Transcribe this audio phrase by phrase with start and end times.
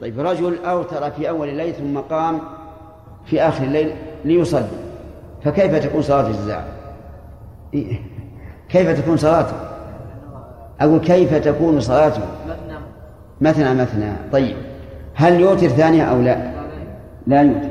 [0.00, 2.40] طيب رجل أوتر في أول الليل ثم قام
[3.24, 3.92] في آخر الليل
[4.24, 4.68] ليصلي
[5.44, 6.68] فكيف تكون صلاة الجزاء؟
[7.74, 8.00] إيه.
[8.68, 9.56] كيف تكون صلاته؟
[10.80, 12.22] أقول كيف تكون صلاته؟
[13.40, 14.56] مثنى مثنى طيب
[15.14, 16.52] هل يوتر ثانية أو لا؟
[17.26, 17.68] لا يوتر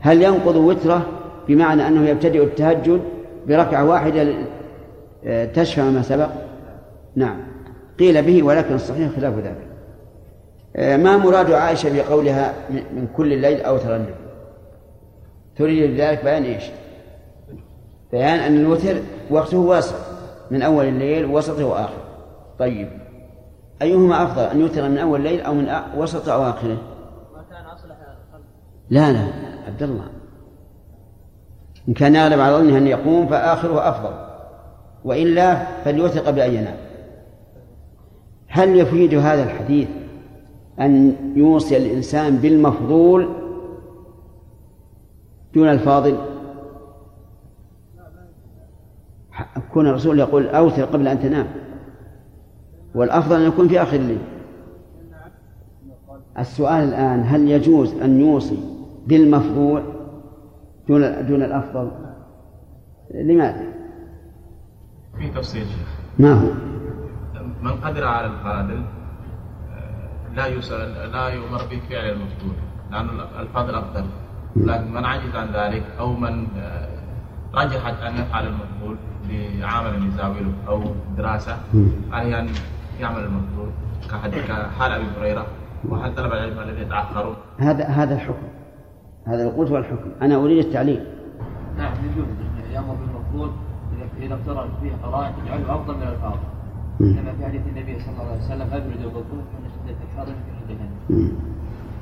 [0.00, 1.06] هل ينقض وتره
[1.48, 3.00] بمعنى أنه يبتدئ التهجد
[3.48, 4.34] بركعة واحدة
[5.54, 6.30] تشفى ما سبق؟
[7.14, 7.36] نعم
[7.98, 9.75] قيل به ولكن الصحيح خلاف ذلك آه،
[10.76, 14.14] ما مراد عائشة بقولها من كل الليل أوتر النبي
[15.56, 16.64] تريد بذلك بيان إيش؟
[18.12, 18.96] بيان أن الوتر
[19.30, 19.96] وقته واسع
[20.50, 22.04] من أول الليل وسطه وآخره.
[22.58, 22.88] طيب.
[23.82, 26.78] أيهما أفضل أن يوتر من أول الليل أو من وسطه أو آخره؟
[28.90, 29.26] لا لا.
[29.66, 30.08] عبد الله.
[31.88, 34.26] إن كان يغلب على ظنه أن يقوم فآخره أفضل.
[35.04, 36.76] وإلا فليوتر قبل أن ينام.
[38.48, 39.88] هل يفيد هذا الحديث
[40.80, 43.28] أن يوصي الإنسان بالمفضول
[45.54, 46.16] دون الفاضل.
[49.72, 51.46] كون الرسول يقول أوثر قبل أن تنام.
[52.94, 54.18] والأفضل أن يكون في آخر الليل.
[56.38, 58.58] السؤال الآن هل يجوز أن يوصي
[59.06, 59.82] بالمفضول
[60.88, 61.90] دون دون الأفضل؟
[63.14, 63.64] لماذا؟
[65.18, 65.88] في تفصيل شيخ.
[66.18, 66.48] ما هو؟
[67.62, 68.82] من قدر على الفاضل
[70.36, 72.56] لا يسأل لا يؤمر بفعل المفتون
[72.90, 73.08] لأن
[73.40, 74.04] الفضل أفضل.
[74.56, 76.88] لكن من عجز عن ذلك أو من آه،
[77.54, 78.96] رجحت أن يفعل المفضول
[79.28, 80.82] بعمل يزاوله أو
[81.16, 81.56] دراسة
[82.12, 82.48] عليه أن
[83.00, 83.68] يعمل المفضول.
[84.08, 85.46] كحال أبي هريرة
[85.88, 88.48] وحال طلب العلم الذي يتأخرون هذا هذا الحكم.
[89.26, 91.06] هذا القول هو الحكم أنا أريد التعليل.
[91.78, 92.26] نعم يجوز.
[92.72, 93.50] يأمر بالمفضول
[94.22, 96.55] إذا افترض فيه قرائن تجعله أفضل من الفاضل.
[96.98, 101.32] كما في حديث النبي صلى الله عليه وسلم أبرد وبكون فإن شدة الحر في جهنم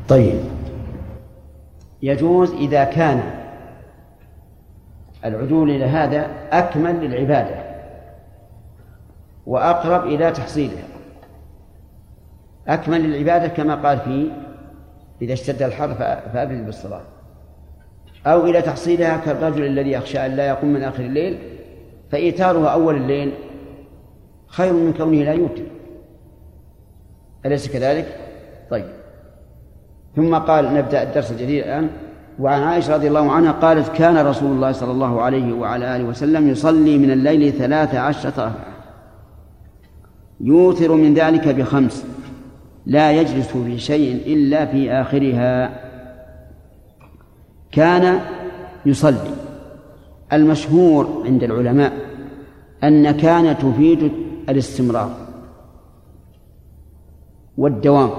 [0.09, 0.41] طيب.
[2.03, 3.23] يجوز إذا كان
[5.25, 7.65] العدول إلى هذا أكمل للعبادة
[9.47, 10.85] وأقرب إلى تحصيلها
[12.69, 14.31] أكمل للعبادة كما قال في
[15.23, 17.03] إذا اشتد الحر فأبرد بالصلاة.
[18.27, 21.39] أو إلى تحصيلها كالرجل الذي يخشى أن لا يقوم من آخر الليل
[22.11, 23.33] فإيتاره أول الليل
[24.57, 25.63] خير من كونه لا يوتر.
[27.47, 28.19] أليس كذلك؟
[28.71, 28.85] طيب.
[30.17, 31.91] ثم قال نبدأ الدرس الجديد الآن.
[32.39, 36.49] وعن عائشة رضي الله عنها قالت كان رسول الله صلى الله عليه وعلى آله وسلم
[36.49, 38.75] يصلي من الليل ثلاث عشرة ركعة.
[40.41, 42.07] يوتر من ذلك بخمس.
[42.87, 45.81] لا يجلس في شيء إلا في آخرها.
[47.73, 48.21] كان
[48.87, 49.35] يصلي.
[50.33, 51.93] المشهور عند العلماء
[52.85, 54.13] أن كان تفيد
[54.49, 55.11] الاستمرار
[57.59, 58.11] والدوام.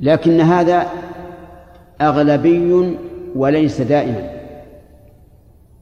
[0.00, 0.86] لكن هذا
[2.00, 2.98] أغلبي
[3.34, 4.30] وليس دائما.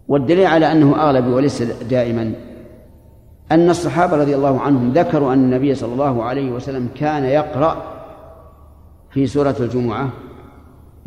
[0.09, 2.33] والدليل على أنه أغلبي وليس دائما
[3.53, 7.83] أن الصحابة رضي الله عنهم ذكروا أن النبي صلى الله عليه وسلم كان يقرأ
[9.11, 10.11] في سورة الجمعة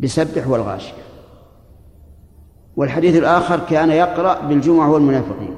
[0.00, 0.92] بسبح والغاشية.
[2.76, 5.54] والحديث الآخر كان يقرأ بالجمعة والمنافقين.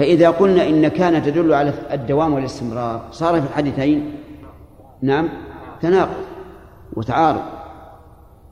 [0.00, 4.12] فإذا قلنا إن كان تدل على الدوام والاستمرار صار في الحديثين؟
[5.02, 5.28] نعم.
[5.82, 6.24] تناقض
[6.92, 7.40] وتعارض.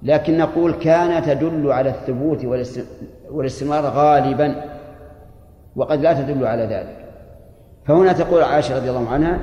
[0.02, 2.44] لكن نقول كان تدل على الثبوت
[3.30, 4.64] والاستمرار غالبا
[5.76, 6.96] وقد لا تدل على ذلك.
[7.86, 9.38] فهنا تقول عائشة رضي الله عنها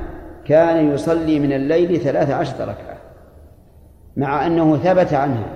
[0.46, 2.98] كان يصلي من الليل ثلاث عشرة ركعة
[4.18, 5.48] مع أنه ثبت عنها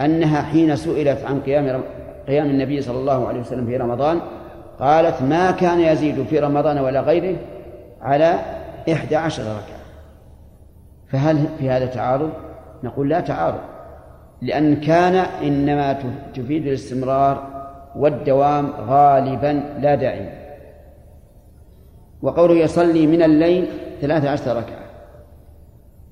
[0.00, 1.82] أنها حين سئلت عن قيام
[2.28, 4.20] قيام النبي صلى الله عليه وسلم في رمضان
[4.80, 7.36] قالت ما كان يزيد في رمضان ولا غيره
[8.00, 8.38] على
[8.92, 9.80] إحدى عشر ركعة.
[11.08, 12.30] فهل في هذا تعارض؟
[12.84, 13.60] نقول لا تعارض
[14.42, 15.92] لأن كان إنما
[16.34, 17.50] تفيد الاستمرار
[17.96, 20.30] والدوام غالبا لا داعي.
[22.22, 23.66] وقوله يصلي من الليل
[24.00, 24.84] ثلاث عشر ركعة.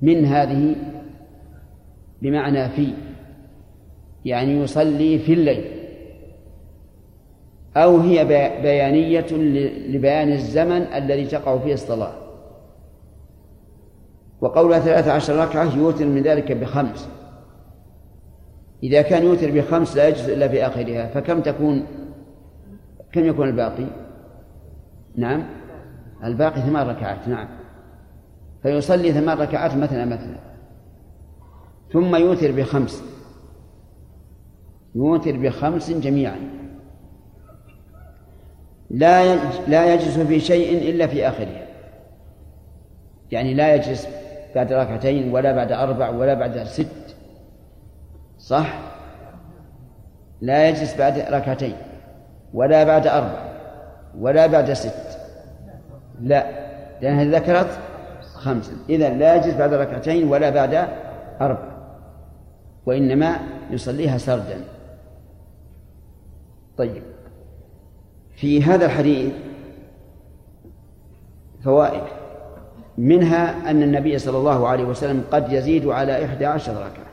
[0.01, 0.75] من هذه؟
[2.21, 2.93] بمعنى في
[4.25, 5.78] يعني يصلي في الليل.
[7.77, 8.25] أو هي
[8.61, 9.27] بيانية
[9.89, 12.13] لبيان الزمن الذي تقع فيه الصلاة.
[14.41, 17.09] وقولها ثلاث عشر ركعة يوتر من ذلك بخمس.
[18.83, 21.85] إذا كان يوتر بخمس لا يجوز إلا في آخرها فكم تكون؟
[23.11, 23.85] كم يكون الباقي؟
[25.15, 25.43] نعم.
[26.23, 27.47] الباقي ثمان ركعات نعم.
[28.63, 30.35] فيصلي ثمان ركعات مثلا مثلا
[31.93, 33.03] ثم يوتر بخمس.
[34.95, 36.58] يوتر بخمس جميعا.
[38.89, 39.35] لا
[39.67, 41.67] لا يجلس في شيء إلا في آخره.
[43.31, 44.07] يعني لا يجلس
[44.55, 47.15] بعد ركعتين ولا بعد أربع ولا بعد ست.
[48.37, 48.79] صح؟
[50.41, 51.75] لا يجلس بعد ركعتين
[52.53, 53.49] ولا بعد أربع
[54.19, 55.19] ولا بعد ست.
[56.21, 56.45] لا.
[57.01, 57.79] لأنها ذكرت
[58.21, 60.87] خمسا إذا لا يجلس بعد ركعتين ولا بعد
[61.41, 61.69] أربع.
[62.85, 63.39] وإنما
[63.71, 64.63] يصليها سردا.
[66.77, 67.03] طيب.
[68.39, 69.33] في هذا الحديث
[71.63, 72.03] فوائد
[72.97, 77.09] منها أن النبي صلى الله عليه وسلم قد يزيد على إحدى عشر ركعة.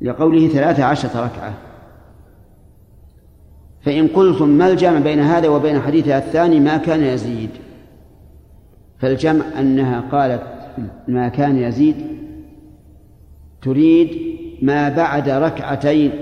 [0.00, 1.54] لقوله ثلاثة عشرة ركعة.
[3.82, 7.50] فإن قلتم ما الجمع بين هذا وبين حديثها الثاني ما كان يزيد.
[8.98, 10.42] فالجمع أنها قالت
[11.08, 11.96] ما كان يزيد
[13.62, 16.12] تريد ما بعد ركعتين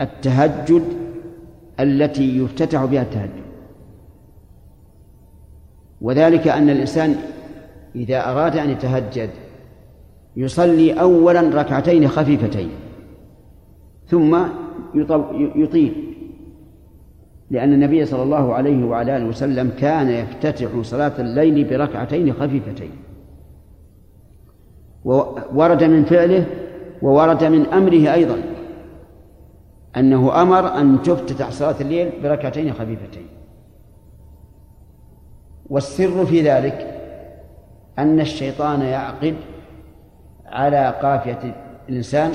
[0.00, 1.03] التهجد
[1.80, 3.44] التي يفتتح بها التهجد
[6.00, 7.16] وذلك أن الإنسان
[7.96, 9.30] إذا أراد أن يتهجد
[10.36, 12.70] يصلي أولا ركعتين خفيفتين
[14.06, 14.38] ثم
[15.56, 16.14] يطيل
[17.50, 22.90] لأن النبي صلى الله عليه وعلى آله وسلم كان يفتتح صلاة الليل بركعتين خفيفتين.
[25.04, 26.46] وورد من فعله
[27.02, 28.38] وورد من أمره أيضا.
[29.96, 33.28] أنه أمر أن تفتتح صلاة الليل بركعتين خفيفتين.
[35.70, 37.00] والسر في ذلك
[37.98, 39.36] أن الشيطان يعقد
[40.46, 41.54] على قافية
[41.88, 42.32] الإنسان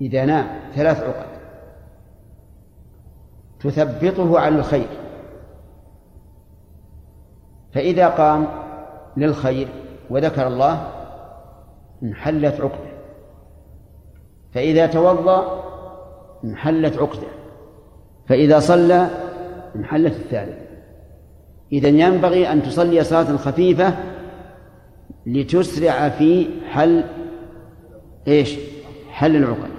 [0.00, 1.38] إذا نام ثلاث عقد
[3.60, 4.88] تثبطه على الخير.
[7.72, 8.46] فإذا قام
[9.16, 9.68] للخير
[10.10, 10.88] وذكر الله
[12.02, 12.88] انحلت عقده
[14.52, 15.67] فإذا توضأ
[16.44, 17.26] انحلت عقدة.
[18.28, 19.08] فإذا صلى
[19.76, 20.58] انحلت الثالث.
[21.72, 23.94] إذا ينبغي أن تصلي صلاة خفيفة
[25.26, 27.04] لتسرع في حل
[28.28, 28.56] إيش؟
[29.10, 29.78] حل العقد.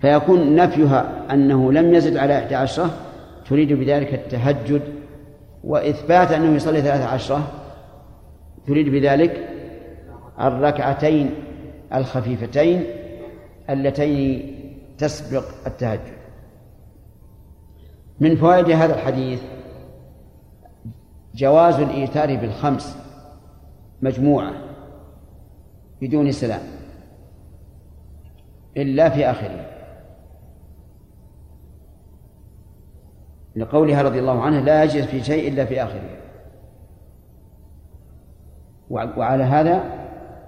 [0.00, 2.90] فيكون نفيها أنه لم يزد على إحدى عشرة
[3.48, 4.82] تريد بذلك التهجد
[5.64, 7.52] وإثبات أنه يصلي ثلاثة عشرة
[8.66, 9.48] تريد بذلك
[10.40, 11.30] الركعتين
[11.94, 12.84] الخفيفتين
[13.70, 14.61] اللتين
[15.02, 16.12] تسبق التهجد.
[18.20, 19.42] من فوائد هذا الحديث
[21.34, 22.96] جواز الإيثار بالخمس
[24.02, 24.52] مجموعة
[26.00, 26.60] بدون سلام
[28.76, 29.66] إلا في آخره.
[33.56, 36.18] لقولها رضي الله عنها لا يجلس في شيء إلا في آخره.
[38.90, 40.02] وعلى هذا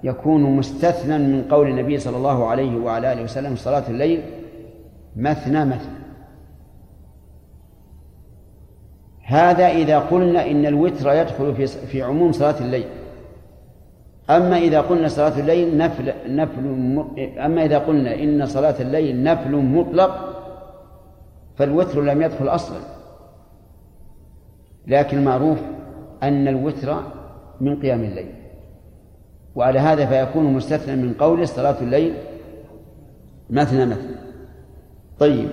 [0.05, 4.44] يكون مستثنى من قول النبي صلى الله عليه وعلى آله وسلم صلاة الليل
[5.17, 6.05] مثنى مثنى.
[9.27, 12.87] هذا إذا قلنا إن الوتر يدخل في في عموم صلاة الليل.
[14.31, 16.67] أما إذا قلنا صلاة الليل نفل نفل
[17.39, 20.41] أما إذا قلنا إن صلاة الليل نفل مطلق
[21.57, 22.79] فالوتر لم يدخل أصلا.
[24.87, 25.59] لكن المعروف
[26.23, 27.03] أن الوتر
[27.61, 28.35] من قيام الليل.
[29.55, 32.15] وعلى هذا فيكون مستثنى من قول صلاة الليل
[33.51, 34.24] مثنى مثنى.
[35.19, 35.49] طيب.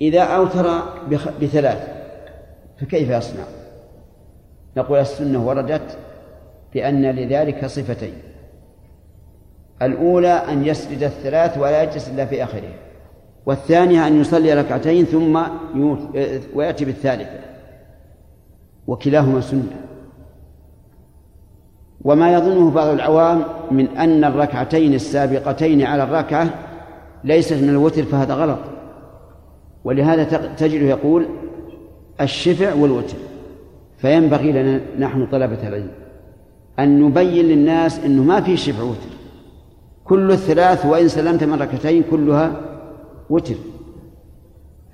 [0.00, 0.82] إذا أوتر
[1.40, 1.88] بثلاث
[2.80, 3.44] فكيف يصنع؟
[4.76, 5.98] نقول السنة وردت
[6.74, 8.14] بأن لذلك صفتين.
[9.82, 12.72] الأولى أن يسجد الثلاث ولا يجلس إلا في آخره
[13.46, 15.42] والثانية أن يصلي ركعتين ثم
[16.54, 17.40] ويأتي بالثالثة
[18.86, 19.76] وكلاهما سنة.
[22.04, 26.67] وما يظنه بعض العوام من أن الركعتين السابقتين على الركعة
[27.24, 28.58] ليست من الوتر فهذا غلط.
[29.84, 31.26] ولهذا تجد يقول
[32.20, 33.16] الشفع والوتر.
[33.98, 35.90] فينبغي لنا نحن طلبة العلم
[36.78, 39.10] أن نبين للناس أنه ما في شفع وتر.
[40.04, 42.60] كل الثلاث وإن سلمت من ركعتين كلها
[43.30, 43.54] وتر.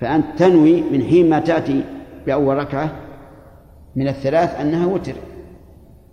[0.01, 1.85] فأنت تنوي من حين ما تأتي
[2.27, 2.93] بأول ركعة
[3.97, 5.15] من الثلاث أنها وتر.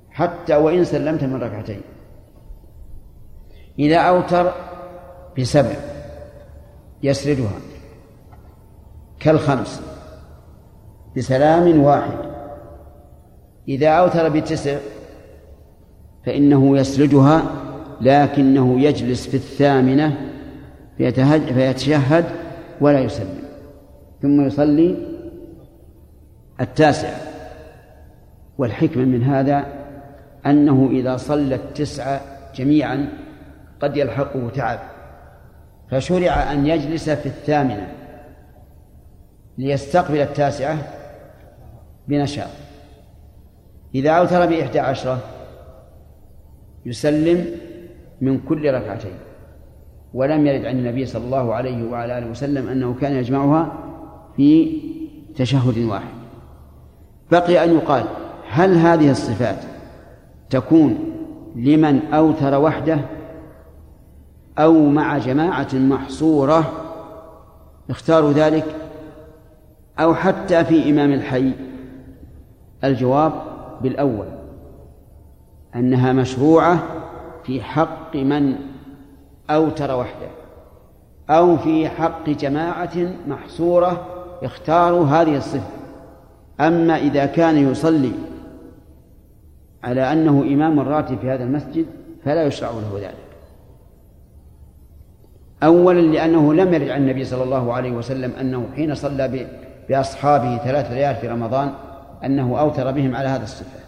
[0.10, 1.82] حتى وإن سلمت من ركعتين.
[3.80, 4.52] إذا أوتر
[5.40, 5.91] بسبع.
[7.04, 7.60] يسردها.
[9.20, 9.82] كالخمس.
[11.18, 12.18] بسلام واحد.
[13.68, 14.78] إذا أوتر بتسع
[16.26, 17.44] فإنه يسردها
[18.02, 20.18] لكنه يجلس في الثامنة
[21.54, 22.26] فيتشهد
[22.82, 23.44] ولا يسلم.
[24.22, 24.98] ثم يصلي
[26.62, 27.14] التاسع.
[28.58, 29.66] والحكمة من هذا
[30.46, 32.22] أنه إذا صلى التسعة
[32.56, 33.10] جميعا
[33.82, 34.80] قد يلحقه تعب.
[35.92, 37.88] فشرع أن يجلس في الثامنة
[39.58, 40.78] ليستقبل التاسعة
[42.08, 42.50] بنشاط.
[43.96, 45.20] إذا أوتر بإحدى عشرة
[46.86, 47.46] يسلم
[48.22, 49.14] من كل ركعتين.
[50.14, 53.74] ولم يرد عن النبي صلى الله عليه وعلى آله وسلم أنه كان يجمعها
[54.36, 54.82] في
[55.36, 56.14] تشهد واحد.
[57.32, 58.04] بقي أن يقال
[58.50, 59.58] هل هذه الصفات
[60.50, 60.98] تكون
[61.56, 63.00] لمن أوتر وحده
[64.60, 66.72] أو مع جماعة محصورة
[67.90, 68.66] اختاروا ذلك
[70.00, 71.52] أو حتى في إمام الحي.
[72.84, 73.34] الجواب
[73.82, 74.26] بالأول
[75.76, 76.84] أنها مشروعة
[77.44, 78.56] في حق من
[79.50, 80.28] أوتر وحده
[81.30, 84.06] أو في حق جماعة محصورة
[84.44, 85.70] اختاروا هذه الصفة.
[86.60, 88.12] أما إذا كان يصلي
[89.84, 91.86] على أنه إمام راتب في هذا المسجد
[92.26, 93.21] فلا يشرع له ذلك.
[95.64, 99.48] أولا لأنه لم يرد عن النبي صلى الله عليه وسلم أنه حين صلى
[99.90, 101.74] بأصحابه ثلاث ليال في رمضان
[102.26, 103.80] أنه أوتر بهم على هذا الصفة.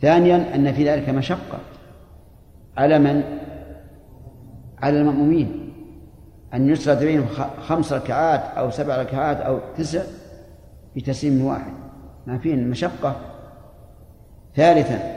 [0.00, 1.58] ثانيا أن في ذلك مشقة
[2.76, 3.22] على من؟
[4.82, 5.74] على المأمومين.
[6.54, 7.26] أن يسرد بهم
[7.60, 10.02] خمس ركعات أو سبع ركعات أو تسع
[10.96, 11.72] بتسليم واحد.
[12.26, 13.16] ما فيه مشقة.
[14.56, 15.16] ثالثا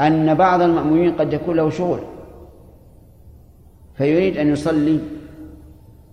[0.00, 2.00] أن بعض المأمومين قد يكون له شغل.
[3.98, 5.00] فيريد أن يصلي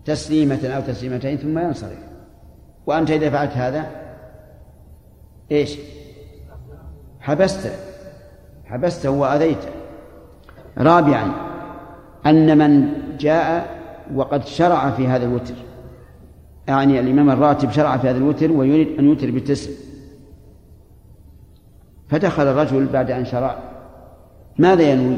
[0.05, 1.99] تسليمة أو تسليمتين ثم ينصرف.
[2.85, 3.85] وأنت إذا فعلت هذا
[5.51, 5.77] إيش؟
[7.19, 7.71] حبسته.
[8.65, 9.69] حبسته وأذيته.
[10.77, 11.31] رابعا
[12.25, 13.67] أن من جاء
[14.15, 15.53] وقد شرع في هذا الوتر.
[16.67, 19.71] يعني الإمام الراتب شرع في هذا الوتر ويريد أن يوتر بالتسع
[22.09, 23.57] فدخل الرجل بعد أن شرع.
[24.57, 25.17] ماذا ينوي؟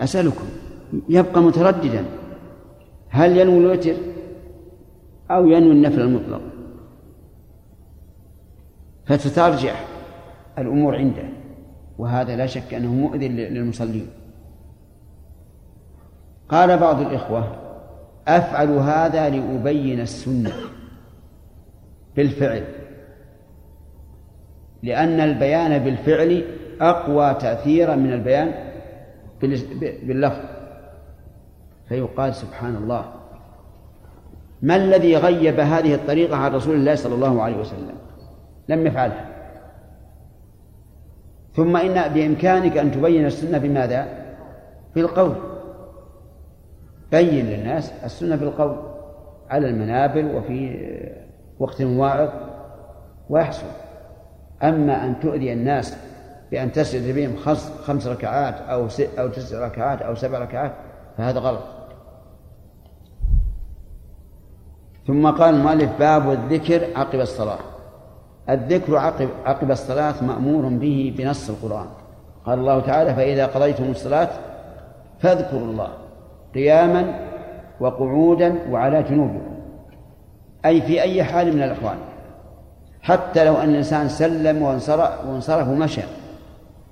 [0.00, 0.44] أسألكم.
[1.08, 2.04] يبقى مترددا.
[3.08, 3.94] هل ينوي الوتر
[5.30, 6.40] أو ينوي النفل المطلق؟
[9.06, 9.84] فتترجح
[10.58, 11.28] الأمور عنده
[11.98, 14.06] وهذا لا شك أنه مؤذن للمصلين.
[16.48, 17.56] قال بعض الإخوة
[18.28, 20.52] أفعل هذا لأبين السنة
[22.16, 22.64] بالفعل
[24.82, 26.44] لأن البيان بالفعل
[26.80, 28.67] أقوى تأثيرا من البيان
[30.02, 30.40] باللفظ.
[31.88, 33.04] فيقال سبحان الله
[34.62, 37.94] ما الذي غيب هذه الطريقة عن رسول الله صلى الله عليه وسلم؟
[38.68, 39.28] لم يفعلها.
[41.54, 44.08] ثم إن بإمكانك أن تبين السنة بماذا؟
[44.94, 45.34] بالقول
[47.10, 48.76] بين للناس السنة بالقول
[49.50, 50.88] على المنابر وفي
[51.58, 52.28] وقت واعظ.
[53.30, 53.66] ويحصل
[54.62, 55.96] أما أن تؤذي الناس
[56.50, 57.36] بأن تسجد بهم
[57.82, 58.88] خمس ركعات أو
[59.18, 60.72] أو تسع ركعات أو سبع ركعات
[61.18, 61.62] فهذا غلط.
[65.06, 67.58] ثم قال المؤلف باب الذكر عقب الصلاة.
[68.50, 71.86] الذكر عقب عقب الصلاة مأمور به بنص القرآن.
[72.44, 74.28] قال الله تعالى فإذا قضيتم الصلاة
[75.20, 75.88] فاذكروا الله
[76.54, 77.28] قياما
[77.80, 79.58] وقعودا وعلى جنوبكم.
[80.64, 81.98] أي في أي حال من الأحوال.
[83.02, 86.02] حتى لو أن الإنسان سلم وانصرف, ومشى.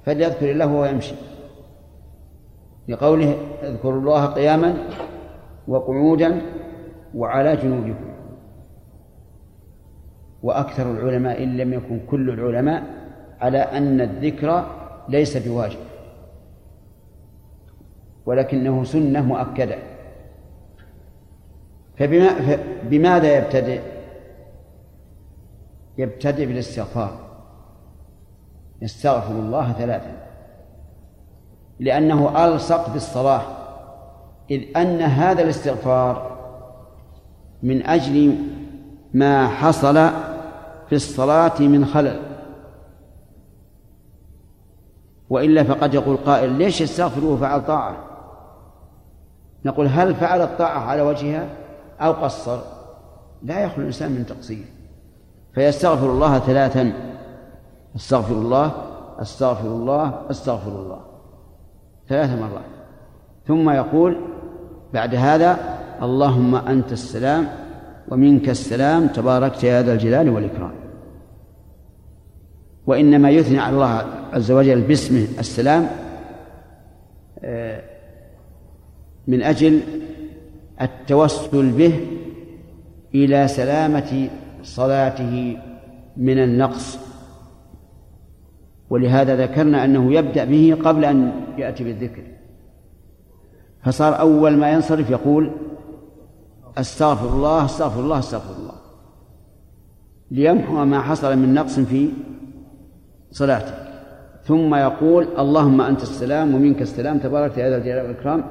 [0.07, 1.15] فليذكر الله وهو يمشي.
[2.89, 4.75] لقوله اذكروا الله قياما
[5.69, 6.43] وقعودا
[7.15, 8.11] وعلى جنوبكم.
[10.43, 12.83] وأكثر العلماء إن لم يكن كل العلماء
[13.41, 14.67] على أن الذكر
[15.09, 15.79] ليس بواجب.
[18.27, 19.79] ولكنه سنة مؤكدة.
[21.99, 22.29] فبما
[22.83, 23.81] بماذا يبتدئ؟
[25.99, 27.26] يبتدئ بالاستغفار.
[28.83, 30.27] يستغفر الله ثلاثا.
[31.81, 33.43] لأنه ألصق بالصلاة
[34.51, 36.37] إذ أن هذا الاستغفار
[37.63, 38.39] من أجل
[39.15, 39.95] ما حصل
[40.89, 42.21] في الصلاة من خلل.
[45.31, 47.97] وإلا فقد يقول قائل ليش يستغفر فعل طاعة؟
[49.65, 51.49] نقول هل فعل الطاعة على وجهها
[52.01, 52.59] أو قصر؟
[53.43, 54.65] لا يخلو الإنسان من تقصير.
[55.55, 57.16] فيستغفر الله ثلاثا.
[57.97, 58.73] أستغفر الله
[59.19, 61.01] أستغفر الله أستغفر الله.
[62.09, 62.65] ثلاث مرات.
[63.47, 64.17] ثم يقول
[64.95, 67.49] بعد هذا اللهم أنت السلام
[68.09, 70.73] ومنك السلام تباركت يا ذا الجلال والإكرام.
[72.87, 75.89] وإنما يثني على الله عز وجل باسمه السلام
[77.45, 77.83] آه،
[79.27, 79.81] من أجل
[80.81, 82.01] التوسل به
[83.15, 84.29] إلى سلامة
[84.63, 85.57] صلاته
[86.17, 87.06] من النقص.
[88.91, 92.23] ولهذا ذكرنا أنه يبدأ به قبل أن يأتي بالذكر.
[93.85, 95.51] فصار أول ما ينصرف يقول
[96.79, 98.75] أستغفر الله أستغفر الله أستغفر الله.
[100.31, 102.11] ليمحو ما حصل من نقص في
[103.31, 103.75] صلاته.
[104.45, 108.45] ثم يقول اللهم أنت السلام ومنك السلام تبارك يا ذا الجلال والإكرام.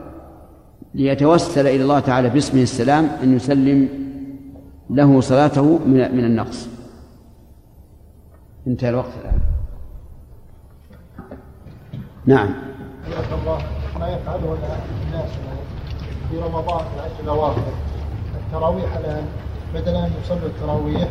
[0.94, 3.90] ليتوسل إلى الله تعالى باسمه السلام أن يسلم
[4.90, 6.70] له صلاته من من النقص.
[8.68, 9.55] انتهى الوقت الآن.
[12.28, 12.50] نعم.
[13.42, 13.58] الله.
[14.00, 14.58] ما يفعله
[15.08, 15.30] الناس
[16.30, 16.86] في رمضان
[17.18, 17.62] في الأواخر.
[18.36, 19.26] التراويح الآن
[19.74, 21.08] بدل ان يصلوا التراويح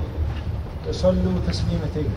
[0.89, 2.11] يصلوا تسليمتين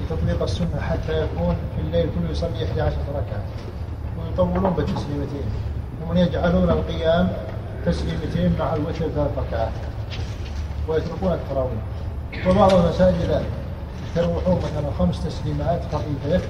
[0.00, 3.42] لتطبيق السنة حتى يكون في الليل كله يصلي 11 ركعة.
[4.18, 5.46] ويطولون بالتسليمتين.
[6.02, 7.32] ومن يجعلون القيام
[7.86, 9.72] تسليمتين مع الوتر ثلاث ركعات.
[10.88, 11.82] ويتركون التراويح.
[12.48, 13.42] وبعض المساجد
[14.16, 16.40] يروحون مثلا خمس تسليمات خفيفه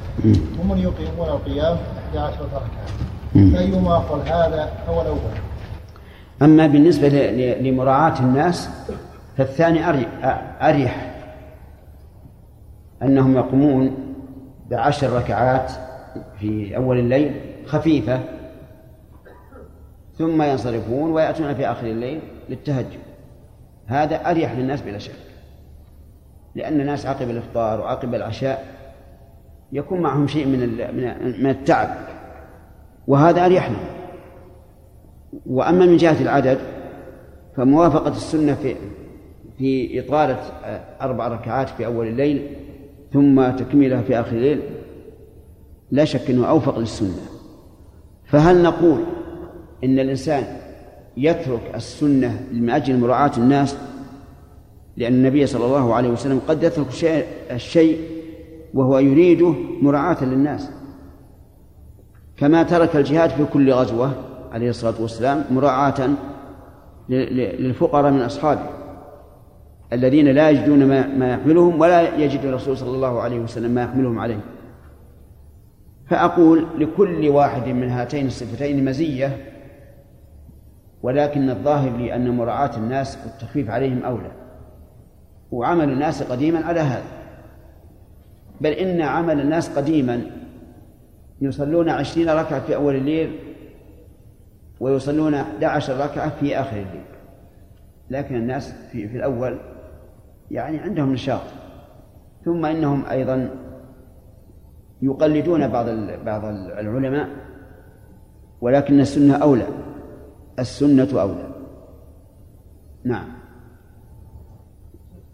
[0.61, 1.77] ومن يقيمون القيام
[2.15, 2.87] 11 ركعة.
[3.35, 5.19] فايما افضل هذا أو الأول
[6.43, 7.09] أما بالنسبة
[7.61, 8.69] لمراعاة الناس
[9.37, 9.81] فالثاني
[10.61, 11.13] أريح.
[13.03, 13.97] أنهم يقومون
[14.71, 15.73] بعشر ركعات
[16.41, 18.21] في أول الليل خفيفة.
[20.19, 23.01] ثم ينصرفون ويأتون في آخر الليل للتهجد.
[23.87, 25.13] هذا أريح للناس بلا شك.
[26.57, 28.67] لأن الناس عقب الإفطار وعقب العشاء
[29.73, 30.61] يكون معهم شيء من
[31.43, 31.89] من التعب
[33.07, 33.87] وهذا أريح لهم
[35.47, 36.59] وأما من جهة العدد
[37.57, 38.77] فموافقة السنة في
[39.59, 40.37] في إطالة
[41.01, 42.47] أربع ركعات في أول الليل
[43.13, 44.63] ثم تكملها في آخر الليل
[45.91, 47.17] لا شك أنه أوفق للسنة.
[48.25, 49.05] فهل نقول
[49.85, 50.45] إن الإنسان
[51.17, 53.77] يترك السنة من أجل مراعاة الناس؟
[54.97, 56.87] لأن النبي صلى الله عليه وسلم قد يترك
[57.51, 58.01] الشيء
[58.75, 60.71] وهو يريده مراعاة للناس.
[62.37, 64.13] كما ترك الجهاد في كل غزوة
[64.53, 66.11] عليه الصلاة والسلام مراعاة
[67.09, 68.71] للفقراء من أصحابه
[69.93, 70.87] الذين لا يجدون
[71.19, 74.41] ما يحملهم ولا يجد الرسول صلى الله عليه وسلم ما يحملهم عليه.
[76.09, 79.37] فأقول لكل واحد من هاتين الصفتين مزية
[81.03, 84.46] ولكن الظاهر لي أن مراعاة الناس والتخفيف عليهم أولى.
[85.57, 87.05] وعمل الناس قديما على هذا.
[88.61, 90.23] بل إن عمل الناس قديما
[91.41, 93.39] يصلون عشرين ركعة في أول الليل
[94.81, 97.05] ويصلون 11 ركعة في آخر الليل.
[98.11, 99.59] لكن الناس في, في الأول
[100.51, 101.43] يعني عندهم نشاط.
[102.45, 103.51] ثم إنهم أيضا
[105.03, 105.87] يقلدون بعض
[106.25, 107.29] بعض العلماء
[108.61, 109.67] ولكن السنة أولى.
[110.59, 111.49] السنة أولى.
[113.05, 113.36] نعم.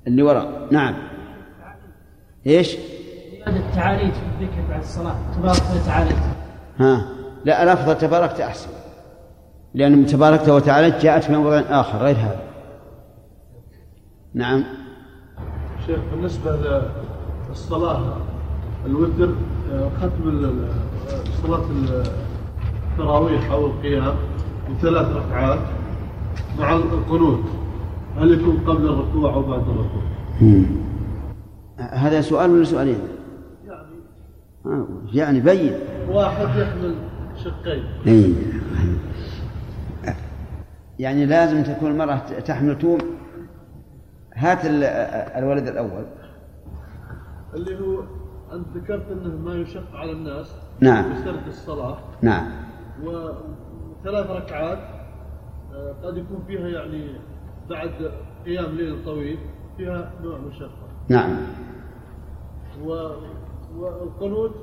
[0.06, 0.68] اللي وراء.
[0.70, 0.94] نعم.
[2.46, 2.76] إيش؟
[3.46, 5.14] التعاليج في الذكر بعد الصلاة.
[5.36, 6.10] تبارك وتعالى
[6.78, 7.06] ها.
[7.44, 8.70] لا لفظة تباركت أحسن.
[9.74, 12.40] لأن تباركت وتعالى جاءت في موضع آخر غير هذا.
[14.34, 14.64] نعم.
[15.86, 16.80] شيخ بالنسبة
[17.50, 18.16] للصلاة
[18.86, 19.34] الوتر
[20.00, 20.66] ختم
[21.42, 21.64] صلاة
[22.92, 24.14] التراويح أو القيام
[24.70, 25.58] بثلاث ركعات
[26.58, 27.40] مع القنوت.
[28.16, 30.02] هل يكون قبل الركوع أو بعد الركوع؟
[31.78, 32.98] هذا سؤال ولا سؤالين؟
[34.64, 35.72] يعني يعني بين.
[36.08, 36.94] واحد يحمل
[37.36, 37.84] شقين.
[38.06, 38.34] إيه.
[40.98, 42.98] يعني لازم تكون المرأة تحمل توم.
[44.34, 44.58] هات
[45.36, 46.04] الولد الأول.
[47.54, 48.02] اللي هو
[48.52, 51.12] أنت ذكرت أنه ما يشق على الناس نعم.
[51.12, 51.98] بسرد الصلاة.
[52.22, 52.50] نعم.
[53.04, 54.78] وثلاث ركعات
[55.74, 57.10] آه، قد يكون فيها يعني
[57.70, 58.12] بعد
[58.46, 59.38] قيام ليل طويل
[59.76, 60.88] فيها نوع مشقة.
[61.08, 61.36] نعم.
[62.84, 63.08] و...
[63.76, 64.54] والقنوت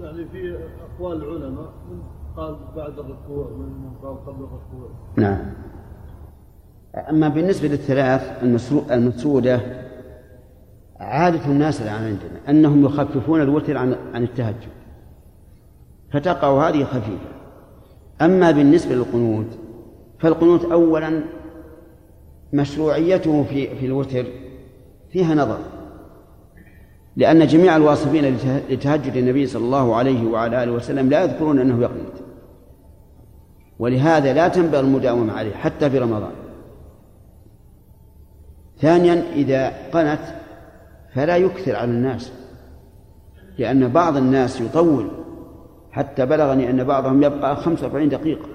[0.00, 2.02] يعني في أقوال العلماء من
[2.36, 4.90] قال بعد الركوع من قال قبل الركوع.
[5.16, 5.52] نعم.
[7.10, 8.42] أما بالنسبة للثلاث
[8.90, 9.60] المسرودة
[11.00, 14.68] عادة الناس الآن عندنا أنهم يخففون الوتر عن عن التهجد.
[16.12, 17.32] فتقع هذه خفيفة.
[18.20, 19.58] أما بالنسبة للقنوت
[20.18, 21.22] فالقنوت أولا
[22.52, 24.24] مشروعيته في في الوتر
[25.12, 25.58] فيها نظر
[27.16, 28.36] لأن جميع الواصفين
[28.70, 32.12] لتهجد النبي صلى الله عليه وعلى آله وسلم لا يذكرون أنه يقنط.
[33.78, 36.32] ولهذا لا تنبغي المداومة عليه حتى في رمضان.
[38.78, 40.20] ثانيا إذا قنت
[41.14, 42.32] فلا يكثر على الناس
[43.58, 45.10] لأن بعض الناس يطول.
[45.90, 48.48] حتى بلغني أن بعضهم يبقى 45 دقيقة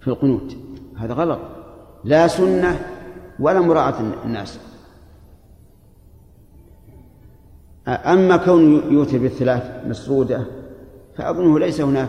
[0.00, 0.56] في القنوت.
[0.96, 1.40] هذا غلط.
[2.04, 2.80] لا سنة
[3.38, 4.60] ولا مراعاة الناس.
[7.88, 10.44] أما كون يوتر بالثلاث مسرودة
[11.16, 12.08] فأظنه ليس هناك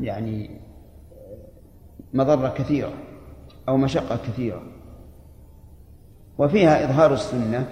[0.00, 0.60] يعني
[2.14, 2.92] مضرة كثيرة
[3.68, 4.62] أو مشقة كثيرة.
[6.38, 7.66] وفيها إظهار السنة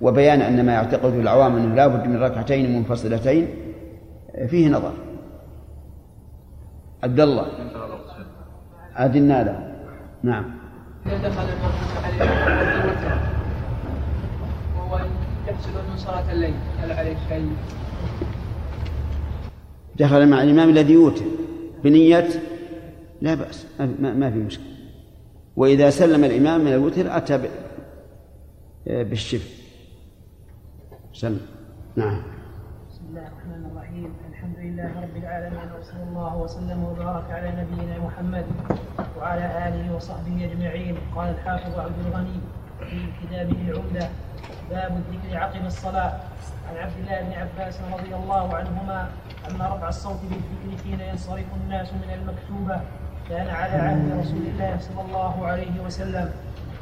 [0.00, 3.48] وبيان أن ما يعتقد العوام أنه لا بد من ركعتين منفصلتين
[4.48, 4.92] فيه نظر.
[7.02, 7.46] عبد الله.
[8.96, 9.72] أدنا له.
[10.22, 10.61] نعم.
[11.06, 12.30] إذا دخل المرء عليه.
[14.76, 15.00] وهو
[15.48, 17.56] يحسب من صلاة الليل هل عليه شيء؟
[19.96, 21.24] دخل مع الإمام الذي يوتر
[21.84, 22.28] بنية
[23.20, 24.66] لا بأس ما, ما في مشكلة.
[25.56, 27.48] وإذا سلم الإمام من الوتر أتى
[28.86, 29.48] بالشفع
[31.12, 31.40] سلم.
[31.96, 32.22] نعم.
[32.90, 34.12] بسم الله الرحمن الرحيم.
[34.42, 38.46] الحمد لله رب العالمين وصلى الله وسلم وبارك على نبينا محمد
[39.18, 40.96] وعلى آله وصحبه أجمعين.
[41.16, 42.38] قال الحافظ عبد الغني
[42.90, 44.08] في كتابه العمدة
[44.70, 46.12] باب الذكر عقب الصلاة.
[46.68, 49.08] عن عبد الله بن عباس رضي الله عنهما
[49.50, 52.80] أن رفع الصوت بالذكر حين ينصرف الناس من المكتوبة
[53.28, 56.30] كان على عهد رسول الله صلى الله عليه وسلم.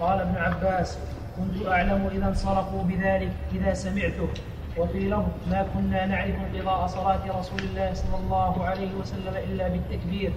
[0.01, 0.99] قال ابن عباس
[1.37, 4.29] كنت أعلم إذا انصرفوا بذلك إذا سمعته.
[4.79, 10.33] وفي لفظ ما كنا نعرف انقضاء صلاة رسول الله صلى الله عليه وسلم إلا بالتكبير.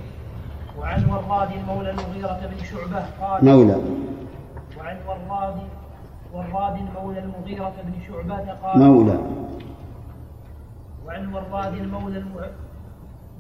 [0.80, 3.78] وعن وراد مولى المغيرة بن شعبة قال مولى.
[4.78, 5.56] وعن وراد
[6.34, 9.19] وراد مولى المغيرة بن شعبة قال مولى.
[11.06, 12.32] وعن وراد مولى الم...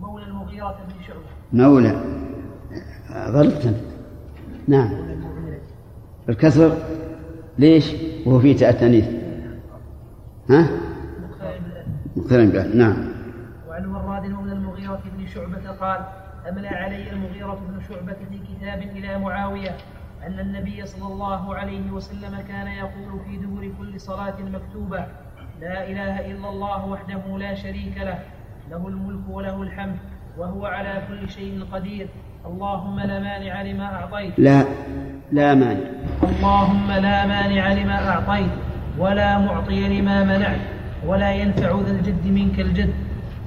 [0.01, 1.29] مولى المغيرة بن شعبة.
[1.53, 2.03] مولى.
[3.27, 3.75] ضربت
[4.67, 4.89] نعم.
[6.29, 6.77] الكسر.
[7.57, 7.93] ليش؟
[8.25, 9.05] وهو في تاء التانيث
[10.49, 10.67] ها؟
[12.17, 12.95] مقترن به نعم.
[13.69, 15.99] وعن وراد مولى المغيرة بن شعبة قال
[16.49, 19.75] أملى علي المغيرة بن شعبة في كتاب إلى معاوية
[20.27, 25.05] أن النبي صلى الله عليه وسلم كان يقول في دبر كل صلاة مكتوبة
[25.61, 28.19] لا إله إلا الله وحده لا شريك له
[28.71, 29.97] له الملك وله الحمد
[30.37, 32.07] وهو على كل شيء قدير
[32.45, 34.39] اللهم لا مانع لما أعطيت.
[34.39, 34.65] لا
[35.31, 35.87] لا مانع.
[36.23, 38.51] اللهم لا مانع لما أعطيت
[38.97, 40.72] ولا معطي لما منعت
[41.07, 42.93] ولا ينفع ذا الجد منك الجد.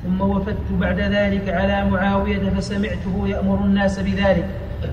[0.05, 4.49] ثم وفدت بعد ذلك على معاوية فسمعته يأمر الناس بذلك.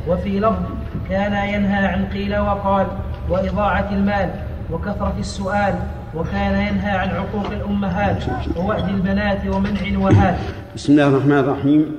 [0.08, 0.64] وفي لفظ
[1.10, 2.88] كان ينهى عن قيل وقال
[3.30, 4.30] وإضاعة المال
[4.72, 5.76] وكثرة السؤال
[6.16, 8.24] وكان ينهى عن عقوق الأمهات
[8.58, 10.38] ووأد البنات ومنع الوهات.
[10.76, 11.96] بسم الله الرحمن الرحيم.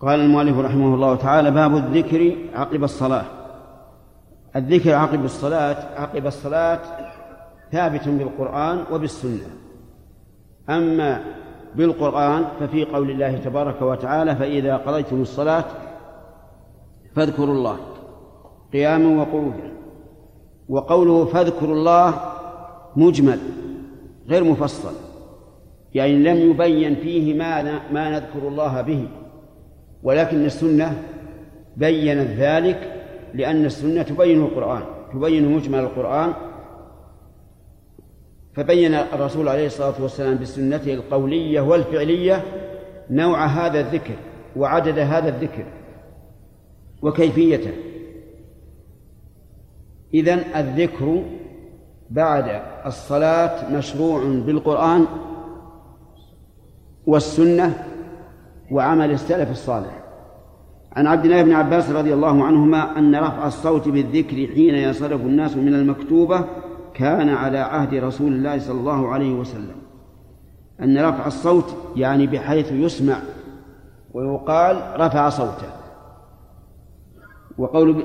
[0.00, 3.24] قال المؤلف رحمه الله تعالى باب الذكر عقب الصلاة.
[4.56, 6.80] الذكر عقب الصلاة عقب الصلاة
[7.72, 9.63] ثابت بالقرآن وبالسنة.
[10.70, 11.20] أما
[11.74, 15.64] بالقرآن ففي قول الله تبارك وتعالى فإذا قضيتم الصلاة
[17.16, 17.76] فاذكروا الله
[18.72, 19.72] قياما وقعودا
[20.68, 22.14] وقوله فاذكروا الله
[22.96, 23.38] مجمل
[24.28, 24.92] غير مفصل
[25.94, 29.08] يعني لم يبين فيه ما ما نذكر الله به
[30.02, 31.02] ولكن السنة
[31.76, 32.92] بينت ذلك
[33.34, 36.32] لأن السنة تبين القرآن تبين مجمل القرآن
[38.54, 42.44] فبين الرسول عليه الصلاة والسلام بسنته القولية والفعلية
[43.10, 44.14] نوع هذا الذكر
[44.56, 45.64] وعدد هذا الذكر
[47.02, 47.72] وكيفيته.
[50.14, 51.22] إذن الذكر
[52.10, 55.06] بعد الصلاة مشروع بالقرآن
[57.06, 57.84] والسنة
[58.70, 60.04] وعمل السلف الصالح.
[60.92, 65.56] عن عبد الله بن عباس رضي الله عنهما أن رفع الصوت بالذكر حين ينصرف الناس
[65.56, 66.44] من المكتوبة
[66.94, 69.76] كان على عهد رسول الله صلى الله عليه وسلم.
[70.82, 73.16] أن رفع الصوت يعني بحيث يسمع
[74.14, 75.68] ويقال رفع صوته.
[77.58, 78.02] وقول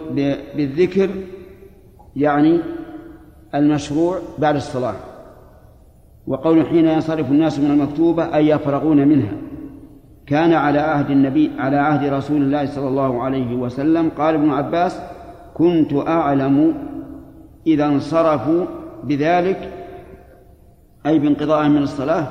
[0.56, 1.10] بالذكر
[2.16, 2.60] يعني
[3.56, 4.96] المشروع بعد الصلاة.
[6.28, 9.34] وقول حين ينصرف الناس من المكتوبة أي يفرغون منها.
[10.28, 14.10] كان على عهد النبي على عهد رسول الله صلى الله عليه وسلم.
[14.18, 15.00] قال ابن عباس
[15.54, 16.74] كنت أعلم
[17.68, 18.66] إذا انصرفوا
[19.04, 19.70] بذلك
[21.06, 22.28] أي بانقضاء من الصلاة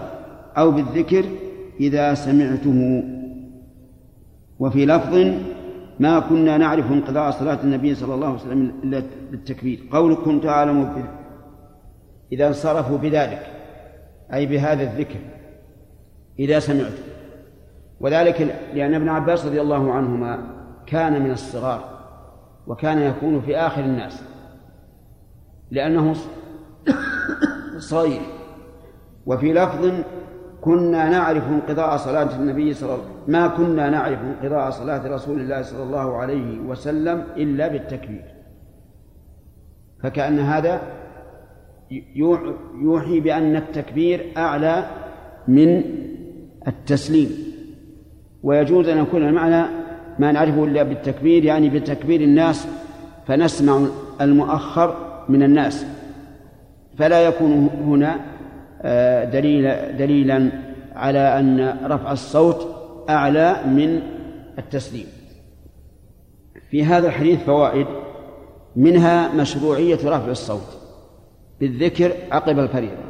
[0.59, 1.25] أو بالذكر
[1.81, 3.03] إذا سمعته
[4.59, 5.35] وفي لفظ
[6.01, 11.07] ما كنا نعرف انقضاء صلاة النبي صلى الله عليه وسلم إلا بالتكبير قول كنت أعلم
[12.33, 13.47] إذا انصرفوا بذلك
[14.35, 15.19] أي بهذا الذكر
[16.39, 17.03] إذا سمعته
[18.01, 20.39] وذلك لأن ابن عباس رضي الله عنهما
[20.87, 21.99] كان من الصغار
[22.67, 24.23] وكان يكون في آخر الناس
[25.71, 26.15] لأنه
[27.91, 28.21] صغير
[29.27, 29.93] وفي لفظ
[30.61, 35.41] كنا نعرف انقضاء صلاة النبي صلى الله عليه وسلم ما كنا نعرف انقضاء صلاة رسول
[35.41, 38.25] الله صلى الله عليه وسلم إلا بالتكبير.
[40.03, 40.81] فكأن هذا
[42.83, 44.85] يوحي بأن التكبير أعلى
[45.49, 45.83] من
[46.67, 47.31] التسليم.
[48.43, 49.67] ويجوز أن يكون المعنى
[50.19, 52.69] ما نعرفه إلا بالتكبير يعني بتكبير الناس
[53.27, 53.87] فنسمع
[54.21, 54.97] المؤخر
[55.29, 55.98] من الناس.
[56.99, 58.21] فلا يكون هنا
[58.83, 60.51] آه، دليل دليلا
[60.95, 62.67] على أن رفع الصوت
[63.09, 64.03] أعلى من
[64.59, 65.07] التسليم.
[66.71, 67.87] في هذا الحديث فوائد.
[68.77, 70.79] منها مشروعية رفع الصوت
[71.61, 73.09] بالذكر عقب الفريضة.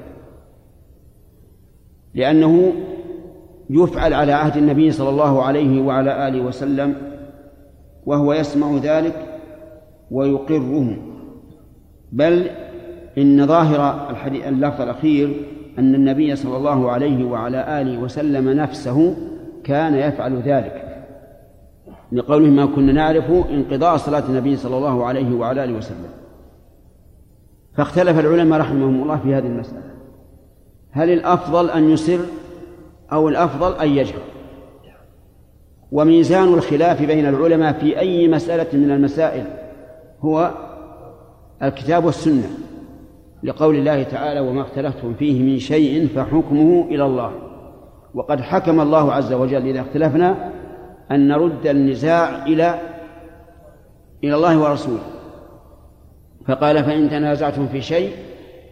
[2.14, 2.72] لأنه
[3.70, 6.94] يفعل على عهد النبي صلى الله عليه وعلى آله وسلم
[8.06, 9.40] وهو يسمع ذلك
[10.10, 10.96] ويقره.
[12.12, 12.50] بل
[13.18, 15.42] إن ظاهر الحديث اللفظ الأخير
[15.78, 19.16] أن النبي صلى الله عليه وعلى آله وسلم نفسه
[19.64, 20.84] كان يفعل ذلك.
[22.12, 26.10] لقوله ما كنا نعرف انقضاء صلاة النبي صلى الله عليه وعلى آله وسلم.
[27.76, 29.82] فاختلف العلماء رحمهم الله في هذه المسألة.
[30.90, 32.18] هل الأفضل أن يسر
[33.12, 34.22] أو الأفضل أن يجهر؟
[35.92, 39.44] وميزان الخلاف بين العلماء في أي مسألة من المسائل
[40.20, 40.50] هو
[41.62, 42.50] الكتاب والسنة.
[43.42, 47.32] لقول الله تعالى وما اختلفتم فيه من شيء فحكمه إلى الله.
[48.14, 50.52] وقد حكم الله عز وجل إذا اختلفنا
[51.10, 52.80] أن نرد النزاع إلى
[54.24, 55.02] إلى الله ورسوله.
[56.46, 58.12] فقال فإن تنازعتم في شيء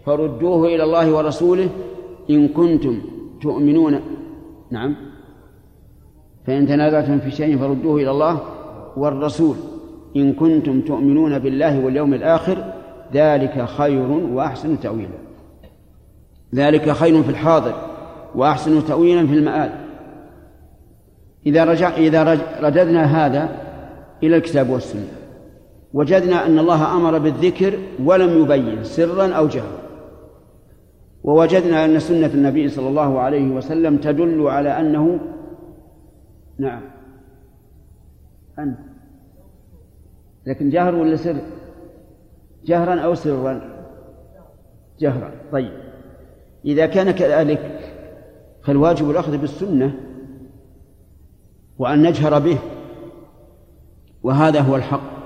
[0.07, 1.69] فردوه إلى الله ورسوله
[2.31, 3.01] إن كنتم
[3.43, 4.01] تؤمنون.
[4.71, 4.97] نعم.
[6.47, 8.41] فإن تنازعتم في شيء فردوه إلى الله
[8.97, 9.57] والرسول
[10.17, 12.73] إن كنتم تؤمنون بالله واليوم الآخر
[13.15, 15.19] ذلك خير وأحسن تأويلا.
[16.55, 17.75] ذلك خير في الحاضر
[18.35, 19.71] وأحسن تأويلا في المآل.
[21.47, 23.49] إذا رجع إذا رددنا هذا
[24.23, 25.09] إلى الكتاب والسنة.
[25.93, 29.87] وجدنا أن الله أمر بالذكر ولم يبين سرا أو جهرا.
[31.25, 35.19] ووجدنا أن سنة النبي صلى الله عليه وسلم تدل على أنه
[36.59, 36.83] نعم.
[38.59, 38.79] أنت.
[40.47, 41.37] لكن جهر ولا سر؟
[42.67, 43.61] جهرا أو سرا؟
[45.01, 45.31] جهرا.
[45.53, 45.73] طيب.
[46.65, 47.81] إذا كان كذلك
[48.63, 49.95] فالواجب الأخذ بالسنة
[51.79, 52.59] وأن نجهر به
[54.23, 55.17] وهذا هو الحق.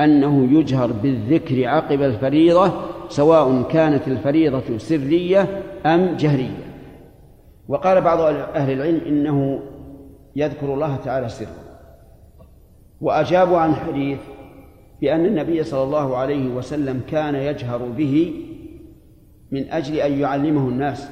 [0.00, 2.72] أنه يجهر بالذكر عقب الفريضة
[3.08, 6.66] سواء كانت الفريضة سرية أم جهرية.
[7.68, 9.60] وقال بعض أهل العلم إنه
[10.36, 11.66] يذكر الله تعالى سرا
[13.00, 14.18] وأجابوا عن حديث
[15.06, 18.34] بأن النبي صلى الله عليه وسلم كان يجهر به
[19.50, 21.08] من أجل أن يعلمه الناس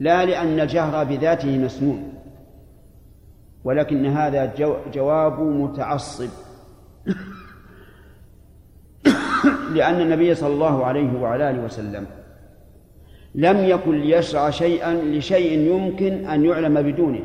[0.00, 2.12] لا لأن الجهر بذاته مسنون
[3.64, 4.54] ولكن هذا
[4.94, 6.28] جواب متعصب.
[9.74, 12.06] لأن النبي صلى الله عليه وعلى آله وسلم
[13.34, 17.22] لم يكن ليشرع شيئا لشيء يمكن أن يعلم بدونه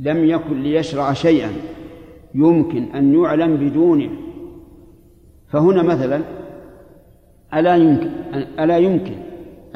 [0.00, 1.52] لم يكن ليشرع شيئا.
[2.34, 4.10] يمكن أن يعلم بدونه.
[5.48, 6.22] فهنا مثلا
[7.54, 8.10] ألا يمكن
[8.58, 9.14] ألا يمكن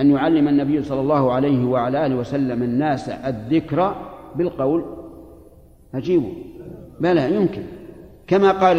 [0.01, 3.97] أن يعلم النبي صلى الله عليه وعلى آله وسلم الناس الذكر
[4.37, 4.85] بالقول؟
[5.95, 6.31] أجيبوا
[7.01, 7.63] بلى يمكن.
[8.27, 8.77] كما قال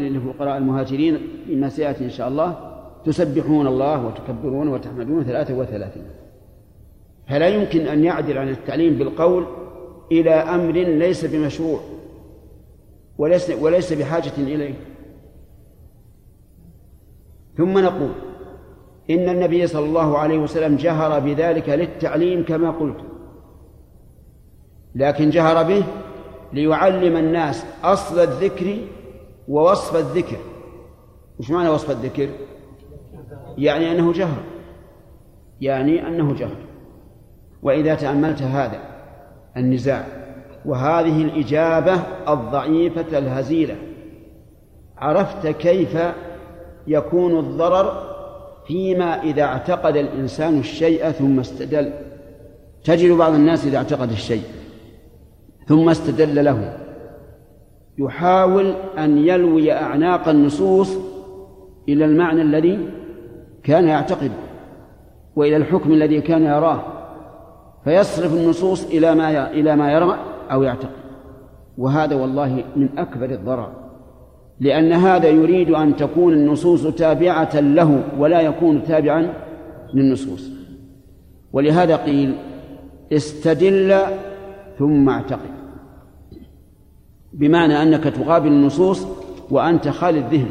[0.00, 2.56] للفقراء المهاجرين فيما سيأتي إن شاء الله
[3.04, 6.02] تسبحون الله وتكبرون وتحمدون ثلاثة وثلاثين.
[7.28, 9.44] فلا يمكن أن يعدل عن التعليم بالقول
[10.12, 11.80] إلى أمر ليس بمشروع.
[13.18, 14.74] وليس وليس بحاجة إليه.
[17.56, 18.10] ثم نقول
[19.10, 23.00] إن النبي صلى الله عليه وسلم جهر بذلك للتعليم كما قلت.
[24.94, 25.84] لكن جهر به
[26.52, 28.76] ليعلم الناس أصل الذكر
[29.48, 30.36] ووصف الذكر.
[31.40, 32.28] وش معنى وصف الذكر؟
[33.58, 34.42] يعني أنه جهر.
[35.60, 36.56] يعني أنه جهر.
[37.62, 38.80] وإذا تأملت هذا
[39.56, 40.23] النزاع
[40.64, 41.94] وهذه الإجابة
[42.28, 43.76] الضعيفة الهزيلة.
[44.98, 45.98] عرفت كيف
[46.86, 48.14] يكون الضرر
[48.66, 51.92] فيما إذا اعتقد الإنسان الشيء ثم استدل؟
[52.84, 54.42] تجد بعض الناس إذا اعتقد الشيء
[55.66, 56.78] ثم استدل له.
[57.98, 60.96] يحاول أن يلوي أعناق النصوص
[61.88, 62.88] إلى المعنى الذي
[63.62, 64.30] كان يعتقد
[65.36, 66.82] وإلى الحكم الذي كان يراه.
[67.84, 71.04] فيصرف النصوص إلى ما إلى ما يرى أو يعتقد.
[71.78, 73.72] وهذا والله من أكبر الضرر
[74.60, 79.34] لأن هذا يريد أن تكون النصوص تابعة له ولا يكون تابعا
[79.94, 80.50] للنصوص.
[81.52, 82.34] ولهذا قيل
[83.12, 84.00] استدل
[84.78, 85.54] ثم اعتقد
[87.32, 89.06] بمعنى أنك تقابل النصوص
[89.50, 90.50] وأنت خالي الذهن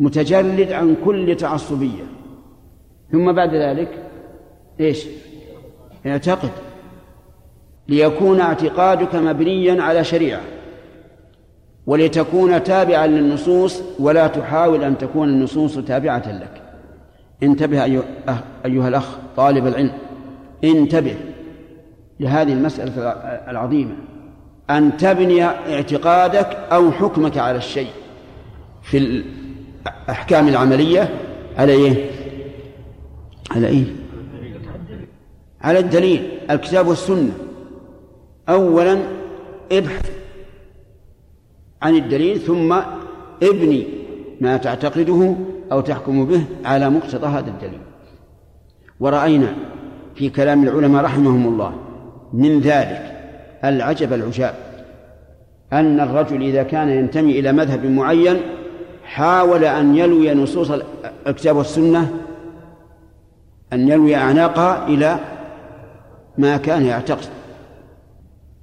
[0.00, 2.04] متجرد عن كل تعصبية.
[3.12, 4.02] ثم بعد ذلك
[4.80, 5.06] إيش؟
[6.06, 6.50] اعتقد.
[7.88, 10.40] ليكون اعتقادك مبنيا على شريعة
[11.86, 16.62] ولتكون تابعا للنصوص ولا تحاول أن تكون النصوص تابعة لك
[17.42, 17.84] انتبه
[18.64, 19.92] أيها الأخ طالب العلم
[20.64, 21.14] انتبه
[22.20, 22.92] لهذه المسألة
[23.50, 23.94] العظيمة
[24.70, 27.90] أن تبني اعتقادك أو حكمك على الشيء
[28.82, 29.22] في
[30.08, 31.08] الأحكام العملية
[31.58, 32.10] على إيه؟
[33.50, 33.84] على إيه؟
[35.60, 37.30] على الدليل الكتاب والسنة
[38.48, 38.98] أولا
[39.72, 40.10] ابحث
[41.82, 42.72] عن الدليل ثم
[43.42, 43.86] ابني
[44.40, 45.34] ما تعتقده
[45.72, 47.80] أو تحكم به على مقتضى هذا الدليل.
[49.00, 49.54] ورأينا
[50.14, 51.72] في كلام العلماء رحمهم الله
[52.32, 53.18] من ذلك
[53.64, 54.54] العجب العجاب
[55.72, 58.40] أن الرجل إذا كان ينتمي إلى مذهب معين
[59.04, 60.70] حاول أن يلوي نصوص
[61.26, 62.10] الكتاب والسنة
[63.72, 65.18] أن يلوي أعناقها إلى
[66.38, 67.37] ما كان يعتقد.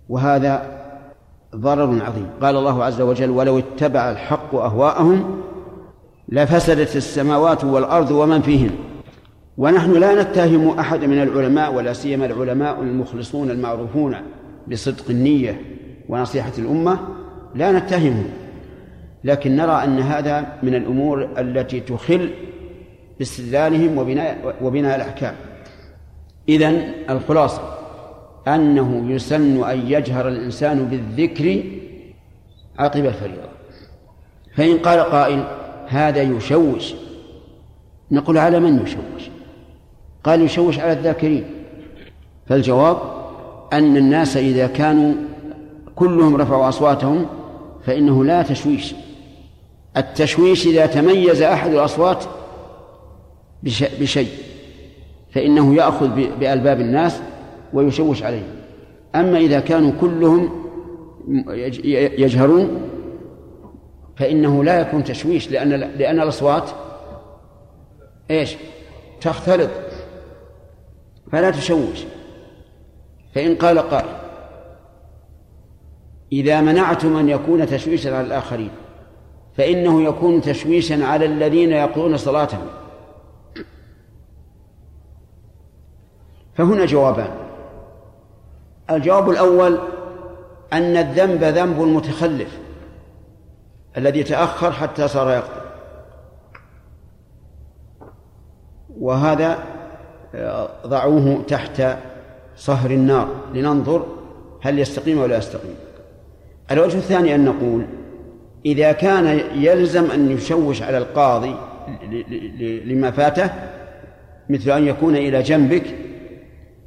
[0.09, 0.81] وهذا
[1.55, 2.29] ضرر عظيم.
[2.41, 5.41] قال الله عز وجل ولو اتبع الحق أهواءهم
[6.29, 8.69] لفسدت السماوات والأرض ومن فيهن.
[9.57, 14.15] ونحن لا نتهم أحد من العلماء ولا سيما العلماء المخلصون المعروفون
[14.67, 15.61] بصدق النية
[16.09, 16.99] ونصيحة الأمة
[17.55, 18.29] لا نتهمهم
[19.23, 22.29] لكن نرى أن هذا من الأمور التي تخل
[23.19, 25.35] باستدلالهم وبناء وبناء الأحكام.
[26.49, 27.74] إذن الخلاصة
[28.47, 31.63] أنه يسن أن يجهر الإنسان بالذكر
[32.79, 33.49] عقب الفريضة.
[34.55, 35.43] فإن قال قائل
[35.87, 36.93] هذا يشوش
[38.11, 39.29] نقول على من يشوش؟
[40.23, 41.43] قال يشوش على الذاكرين.
[42.47, 42.97] فالجواب
[43.73, 45.13] أن الناس إذا كانوا
[45.95, 47.25] كلهم رفعوا أصواتهم
[47.85, 48.95] فإنه لا تشويش.
[49.97, 52.23] التشويش إذا تميز أحد الأصوات
[53.99, 54.29] بشيء
[55.31, 57.21] فإنه يأخذ بألباب الناس
[57.73, 58.55] ويشوش عليهم
[59.15, 60.65] أما إذا كانوا كلهم
[62.17, 62.81] يجهرون
[64.15, 66.69] فإنه لا يكون تشويش لأن لأن الأصوات
[68.31, 68.55] إيش؟
[69.21, 69.69] تختلط.
[71.31, 72.03] فلا تشوش.
[73.35, 74.15] فإن قال قائل
[76.31, 78.71] إذا منعتم أن يكون تشويشا على الآخرين
[79.57, 82.67] فإنه يكون تشويشا على الذين يقضون صلاتهم.
[86.53, 87.44] فهنا جوابان.
[88.89, 89.79] الجواب الأول
[90.73, 92.57] أن الذنب ذنب المتخلف
[93.97, 95.65] الذي تأخر حتى صار يقضي
[98.99, 99.59] وهذا
[100.35, 101.83] آه، ضعوه تحت
[102.55, 103.27] صهر النار.
[103.53, 104.05] لننظر
[104.61, 105.75] هل يستقيم ولا يستقيم.
[106.71, 107.85] الوجه الثاني أن نقول
[108.65, 111.55] إذا كان يلزم أن يشوش على القاضي
[112.85, 113.49] لما فاته
[114.49, 115.95] مثل أن يكون إلى جنبك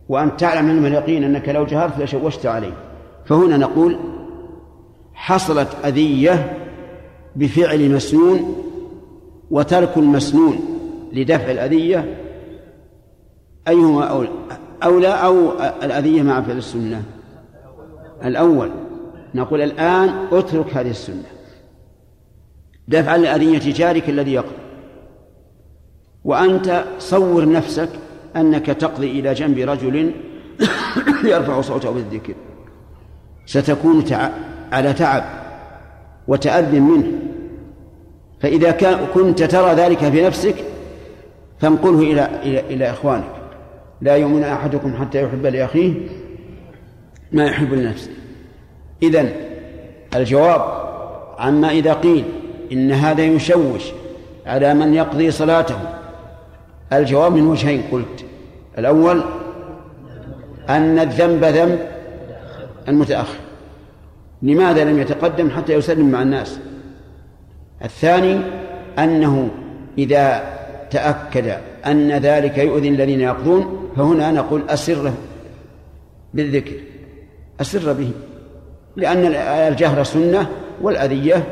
[0.08, 2.72] وأن تعلم علم اليقين أنك لو جهرت لشوشت عليه.
[3.24, 3.98] فهنا نقول
[5.14, 6.58] حصلت أذية
[7.36, 8.64] بفعل مسنون
[9.50, 10.58] وترك المسنون
[11.12, 12.16] لدفع الأذية.
[13.68, 14.28] أيهما أولى
[14.84, 17.02] أولى أو الأذية مع فعل السنة؟
[18.24, 18.70] الأول.
[19.34, 21.24] نقول الآن اترك هذه السنة.
[22.88, 24.68] دفعا لأذية جارك الذي يقضي
[26.24, 27.88] وأنت صور نفسك
[28.36, 30.12] أنك تقضي إلى جنب رجل
[31.32, 32.34] يرفع صوته بالذكر.
[33.46, 34.04] ستكون
[34.72, 35.24] على تعب
[36.28, 37.12] وتأذن منه.
[38.40, 38.70] فإذا
[39.14, 40.54] كنت ترى ذلك في نفسك
[41.60, 43.30] فانقله إلى إلى إلى إخوانك.
[44.00, 45.92] لا يؤمن أحدكم حتى يحب لأخيه
[47.32, 48.10] ما يحب لنفسه.
[49.02, 49.32] إذن
[50.14, 50.88] الجواب
[51.38, 52.24] عما إذا قيل
[52.72, 53.82] إن هذا يشوش
[54.46, 55.78] على من يقضي صلاته
[56.92, 58.24] الجواب من وجهين قلت.
[58.78, 59.22] الأول
[60.68, 61.78] أن الذنب ذنب
[62.88, 63.38] المتأخر.
[64.42, 66.58] لماذا لم يتقدم؟ حتى يسلم مع الناس.
[67.84, 68.40] الثاني
[68.98, 69.50] أنه
[69.98, 70.42] إذا
[70.90, 75.12] تأكد أن ذلك يؤذي الذين يقضون فهنا نقول أسر
[76.34, 76.72] بالذكر.
[77.60, 78.10] أسر به.
[78.96, 79.34] لأن
[79.72, 80.46] الجهر سنة
[80.82, 81.44] والأذية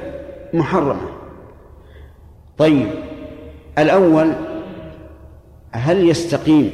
[0.54, 1.08] محرمة.
[2.58, 2.88] طيب
[3.78, 4.32] الأول
[5.72, 6.70] هل يستقيم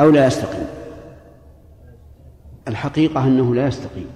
[0.00, 0.66] أو لا يستقيم؟
[2.68, 4.06] الحقيقة أنه لا يستقيم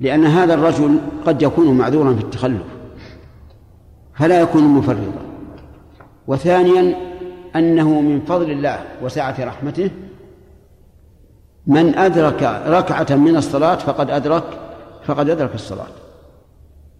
[0.00, 2.62] لأن هذا الرجل قد يكون معذورا في التخلف
[4.14, 5.22] فلا يكون مفرطا.
[6.26, 6.96] وثانيا
[7.56, 9.90] أنه من فضل الله وسعة رحمته
[11.66, 14.44] من أدرك ركعة من الصلاة فقد أدرك
[15.04, 15.86] فقد أدرك الصلاة.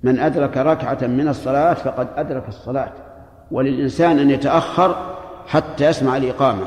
[0.02, 2.92] من أدرك ركعة من الصلاة فقد أدرك الصلاة.
[3.50, 4.96] وللإنسان أن يتأخر
[5.46, 6.66] حتى يسمع الإقامة.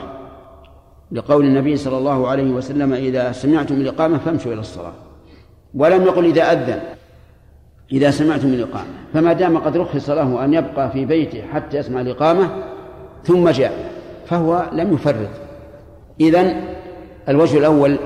[1.11, 4.93] لقول النبي صلى الله عليه وسلم إذا سمعتم الإقامة فامشوا إلى الصلاة.
[5.73, 6.79] ولم يقل إذا أذن
[7.91, 8.89] إذا سمعتم الإقامة.
[9.13, 12.49] فما دام قد رخص له أن يبقى في بيته حتى يسمع الإقامة
[13.23, 13.91] ثم جاء
[14.25, 15.29] فهو لم يفرط.
[16.21, 16.61] إذن
[17.29, 17.97] الوجه الأول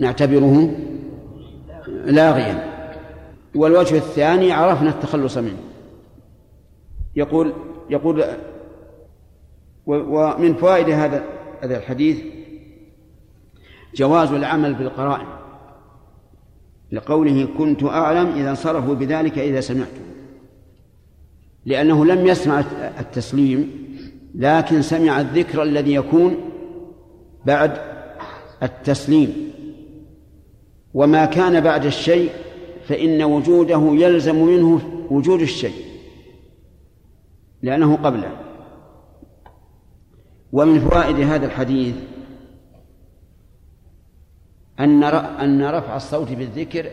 [0.00, 0.70] نعتبره
[2.04, 2.74] لاغيا.
[3.54, 5.58] والوجه الثاني عرفنا التخلص منه.
[7.16, 7.52] يقول
[7.90, 8.24] يقول
[9.86, 11.24] ومن فوائد هذا
[11.60, 12.18] هذا الحديث
[13.94, 15.26] جواز العمل بالقرائن
[16.92, 20.00] لقوله كنت أعلم إذا انصرفوا بذلك إذا سمعته
[21.66, 22.64] لأنه لم يسمع
[23.00, 23.84] التسليم
[24.34, 26.36] لكن سمع الذكر الذي يكون
[27.46, 27.78] بعد
[28.62, 29.50] التسليم.
[30.94, 32.30] وما كان بعد الشيء
[32.88, 35.83] فإن وجوده يلزم منه وجود الشيء.
[37.64, 38.30] لأنه قبله.
[40.52, 41.94] ومن فوائد هذا الحديث
[44.80, 46.90] أن أن رفع الصوت بالذكر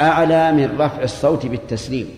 [0.00, 2.08] أعلى من رفع الصوت بالتسليم.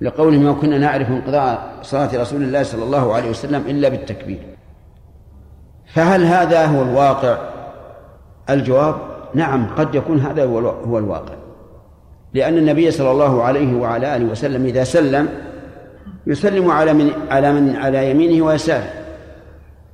[0.00, 4.56] لقوله ما كنا نعرف انقضاء صلاة رسول الله صلى الله عليه وسلم إلا بالتكبير.
[5.86, 7.38] فهل هذا هو الواقع؟
[8.50, 8.96] الجواب
[9.34, 11.45] نعم قد يكون هذا هو الواقع.
[12.36, 15.28] لأن النبي صلى الله عليه وعلى آله وسلم إذا سلم
[16.26, 18.90] يسلم على من على من على يمينه ويساره.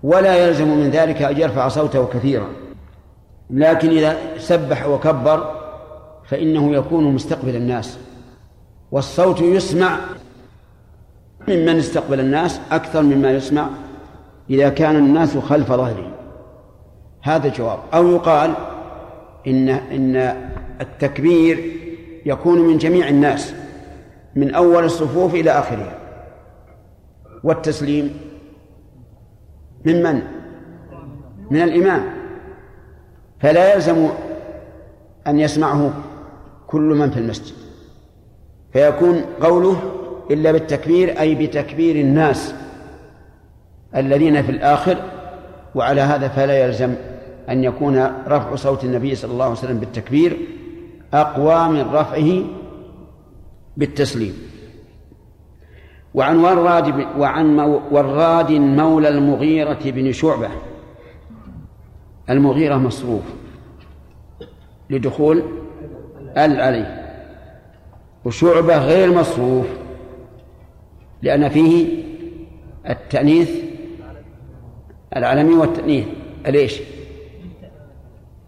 [0.02, 2.46] ولا يلزم من ذلك أن يرفع صوته كثيرا.
[3.50, 5.54] لكن إذا سبح وكبر
[6.28, 7.98] فإنه يكون مستقبل الناس.
[8.92, 9.96] والصوت يسمع
[11.48, 13.66] ممن استقبل الناس أكثر مما يسمع
[14.50, 16.12] إذا كان الناس خلف ظهره.
[17.22, 17.78] هذا جواب.
[17.94, 18.54] أو يقال
[19.46, 20.16] إن إن
[20.80, 21.81] التكبير
[22.26, 23.54] يكون من جميع الناس
[24.36, 25.98] من أول الصفوف إلى آخرها.
[27.44, 28.14] والتسليم
[29.84, 30.22] من من؟
[31.50, 32.02] من الإمام.
[33.40, 34.08] فلا يلزم
[35.26, 35.92] أن يسمعه
[36.66, 37.54] كل من في المسجد.
[38.72, 39.82] فيكون قوله
[40.30, 42.54] إلا بالتكبير أي بتكبير الناس
[43.96, 44.96] الذين في الآخر
[45.74, 46.94] وعلى هذا فلا يلزم
[47.48, 50.38] أن يكون رفع صوت النبي صلى الله عليه وسلم بالتكبير.
[51.14, 52.44] أقوى من رفعه
[53.76, 54.34] بالتسليم.
[56.14, 57.60] وعن وراد وعن
[57.90, 60.48] وراد مولى المغيرة بن شعبة.
[62.30, 63.22] المغيرة مصروف.
[64.90, 65.42] لدخول
[66.36, 67.02] أل عليه.
[68.24, 69.66] وشعبة غير مصروف.
[71.22, 72.02] لأن فيه
[72.88, 73.50] التأنيث
[75.16, 76.06] العالمي والتأنيث.
[76.46, 76.80] ليش؟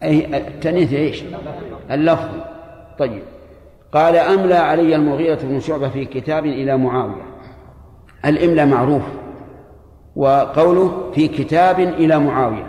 [0.03, 1.23] أي التأنيث إيش؟
[1.91, 2.54] اللفظ.
[2.99, 3.23] طيب.
[3.93, 7.23] قال أملى علي المغيرة بن شعبة في كتاب إلى معاوية.
[8.25, 9.03] الإملاء معروف
[10.17, 12.67] وقوله في كتاب إلى معاوية.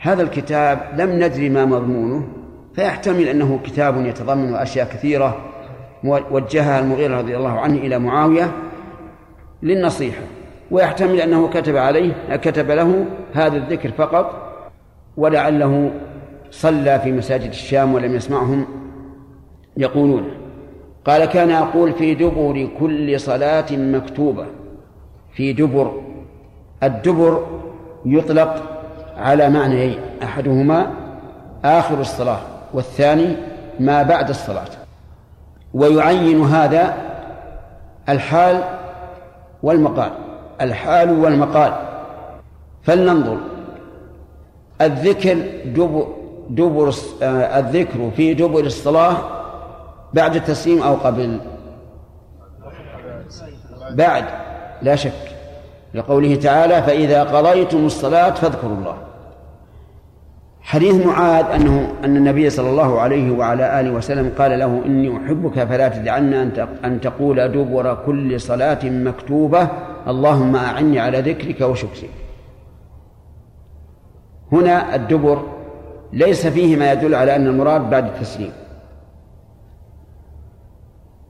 [0.00, 2.28] هذا الكتاب لم ندري ما مضمونه
[2.74, 5.36] فيحتمل أنه كتاب يتضمن أشياء كثيرة.
[6.04, 8.52] وجهها المغيرة رضي الله عنه إلى معاوية
[9.62, 10.22] للنصيحة.
[10.70, 14.54] ويحتمل أنه كتب عليه كتب له هذا الذكر فقط
[15.16, 15.90] ولعله
[16.50, 18.77] صلى في مساجد الشام ولم يسمعهم.
[19.78, 20.24] يقولون.
[21.06, 24.46] قال كان يقول في دبر كل صلاة مكتوبة.
[25.32, 25.92] في دبر.
[26.82, 27.46] الدبر
[28.06, 28.62] يطلق
[29.16, 30.90] على معنيين أحدهما
[31.64, 32.40] آخر الصلاة
[32.74, 33.36] والثاني
[33.80, 34.68] ما بعد الصلاة.
[35.74, 36.94] ويعين هذا
[38.08, 38.62] الحال
[39.62, 40.10] والمقال.
[40.60, 41.72] الحال والمقال.
[42.82, 43.36] فلننظر.
[44.80, 46.06] الذكر دبر,
[46.50, 49.37] دبر آه، الذكر في دبر الصلاة
[50.14, 51.40] بعد التسليم أو قبل؟
[53.90, 54.24] بعد
[54.82, 55.12] لا شك.
[55.94, 58.96] لقوله تعالى فإذا قضيتم الصلاة فاذكروا الله.
[60.60, 65.64] حديث معاذ أنه أن النبي صلى الله عليه وعلى آله وسلم قال له إني أحبك
[65.64, 66.34] فلا تدعن
[66.84, 69.68] أن تقول دبر كل صلاة مكتوبة
[70.08, 72.10] اللهم أعني على ذكرك وشكرك.
[74.52, 75.42] هنا الدبر
[76.12, 78.52] ليس فيه ما يدل على أن المراد بعد التسليم.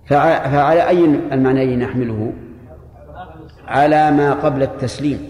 [0.09, 2.33] فعلى أي المعنيين نحمله؟
[3.67, 5.29] على ما قبل التسليم.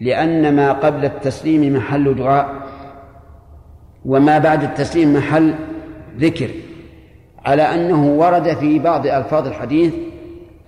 [0.00, 2.48] لأن ما قبل التسليم محل دعاء
[4.04, 5.54] وما بعد التسليم محل
[6.18, 6.50] ذكر.
[7.44, 9.94] على أنه ورد في بعض ألفاظ الحديث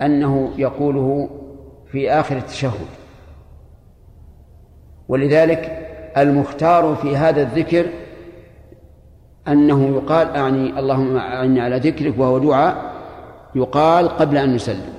[0.03, 1.31] أنه يقوله
[1.93, 2.87] في آخر التشهد.
[5.09, 5.87] ولذلك
[6.17, 7.87] المختار في هذا الذكر
[9.49, 12.90] أنه يقال أعني اللهم أعني على ذكرك وهو دعاء
[13.55, 14.93] يقال قبل أن نسلم.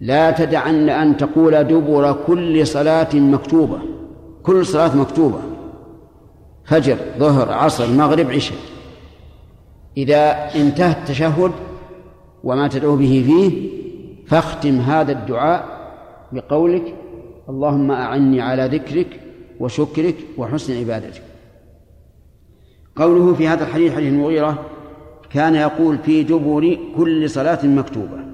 [0.00, 3.78] لا تدعن أن تقول دبر كل صلاة مكتوبة
[4.42, 5.40] كل صلاة مكتوبة
[6.64, 8.58] فجر ظهر عصر مغرب عشاء.
[9.96, 11.52] إذا انتهى التشهد
[12.44, 13.70] وما تدعو به فيه
[14.26, 15.64] فاختم هذا الدعاء
[16.32, 16.94] بقولك
[17.48, 19.20] اللهم أعني على ذكرك
[19.60, 21.22] وشكرك وحسن عبادتك.
[22.96, 24.66] قوله في هذا الحديث حديث المغيرة
[25.30, 28.24] كان يقول في دبر كل صلاة مكتوبة.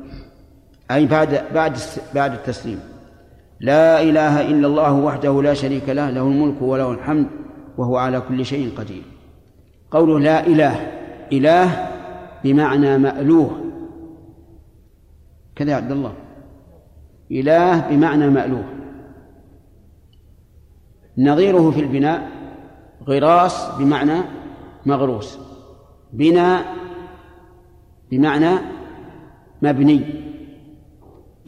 [0.90, 1.76] أي بعد بعد
[2.14, 2.80] بعد التسليم.
[3.60, 7.26] لا إله إلا الله وحده لا شريك له له الملك وله الحمد
[7.78, 9.02] وهو على كل شيء قدير.
[9.90, 10.74] قوله لا إله
[11.32, 11.88] إله
[12.44, 13.50] بمعنى مألوه.
[15.56, 16.12] كذا يا عبد الله.
[17.32, 18.64] إله بمعنى مألوه.
[21.18, 22.28] نظيره في البناء
[23.08, 24.20] غراس بمعنى
[24.86, 25.38] مغروس.
[26.12, 26.64] بناء
[28.10, 28.58] بمعنى
[29.62, 30.00] مبني.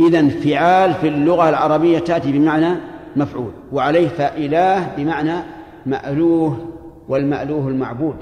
[0.00, 2.74] إذا فعال في اللغة العربية تأتي بمعنى
[3.16, 5.42] مفعول وعليه فإله بمعنى
[5.86, 6.68] مألوه
[7.08, 8.16] والمألوه المعبود.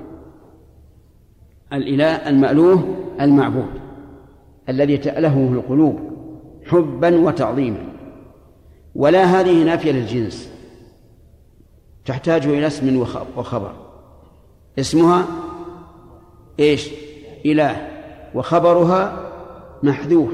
[1.73, 3.71] الإله المألوه المعبود
[4.69, 6.01] الذي تألهه القلوب
[6.67, 7.85] حبا وتعظيما.
[8.95, 10.53] ولا هذه نافية للجنس
[12.05, 12.97] تحتاج إلى اسم
[13.37, 13.73] وخبر.
[14.79, 15.25] اسمها
[16.61, 16.91] إيش؟
[17.47, 17.96] إله.
[18.37, 19.31] وخبرها
[19.83, 20.31] محذوف.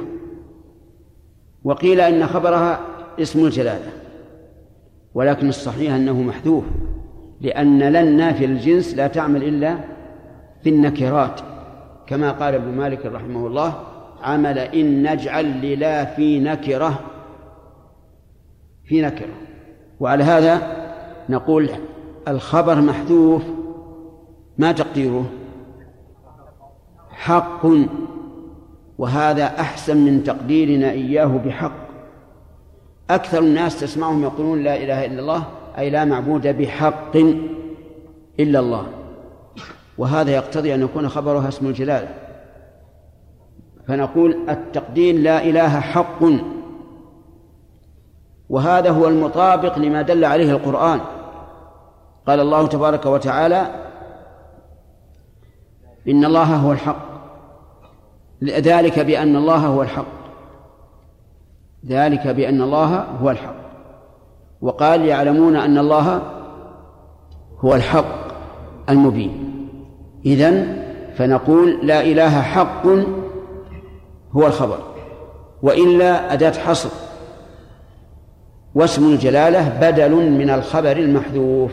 [1.64, 2.80] وقيل إن خبرها
[3.20, 3.90] اسم الجلالة
[5.14, 6.64] ولكن الصحيح أنه محذوف
[7.40, 9.78] لأن لن نافي الجنس لا تعمل إلا
[10.62, 11.40] في النكرات.
[12.06, 13.74] كما قال ابن مالك رحمه الله
[14.22, 17.00] عمل إن نجعل للا في نكرة
[18.84, 19.34] في نكرة.
[20.00, 20.82] وعلى هذا
[21.28, 21.70] نقول
[22.28, 23.42] الخبر محذوف
[24.58, 25.24] ما تقديره؟
[27.22, 27.66] حق
[28.98, 31.82] وهذا أحسن من تقديرنا إياه بحق.
[33.10, 35.44] أكثر الناس تسمعهم يقولون لا إله إلا الله
[35.78, 37.16] أي لا معبود بحق
[38.40, 38.86] إلا الله.
[39.98, 42.08] وهذا يقتضي أن يكون خبرها اسم الجلالة
[43.88, 46.22] فنقول التقدير لا إله حق.
[48.48, 51.00] وهذا هو المطابق لما دل عليه القرآن.
[52.26, 53.66] قال الله تبارك وتعالى
[56.08, 57.11] إن الله هو الحق.
[58.42, 60.22] ذلك بأن الله هو الحق.
[61.86, 63.62] ذلك بأن الله هو الحق.
[64.60, 66.22] وقال يعلمون أن الله
[67.60, 68.32] هو الحق
[68.88, 69.68] المبين.
[70.26, 70.82] إذن
[71.16, 72.86] فنقول لا إله حق
[74.32, 74.78] هو الخبر.
[75.62, 76.90] وإلا أداة حصر.
[78.74, 81.72] واسم الجلالة بدل من الخبر المحذوف.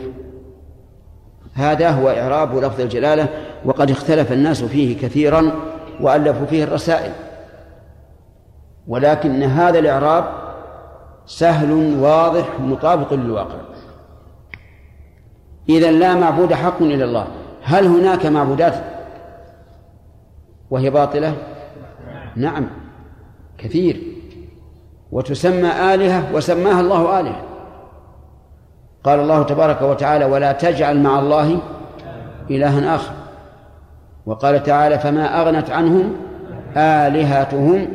[1.54, 3.28] هذا هو إعراب لفظ الجلالة
[3.64, 5.52] وقد اختلف الناس فيه كثيرا.
[6.00, 7.12] وألفوا فيه الرسائل.
[8.88, 10.24] ولكن هذا الإعراب
[11.26, 13.56] سهل واضح مطابق للواقع.
[15.68, 17.26] إذا لا معبود حق إلا الله.
[17.62, 18.74] هل هناك معبودات
[20.70, 21.34] وهي باطلة؟
[22.36, 22.66] نعم
[23.58, 24.02] كثير.
[25.12, 27.42] وتسمى آلهة وسماها الله آلهة.
[29.04, 31.58] قال الله تبارك وتعالى ولا تجعل مع الله
[32.50, 33.19] إلها آخر.
[34.30, 36.16] وقال تعالى فما أغنت عنهم
[36.76, 37.88] آلهتهم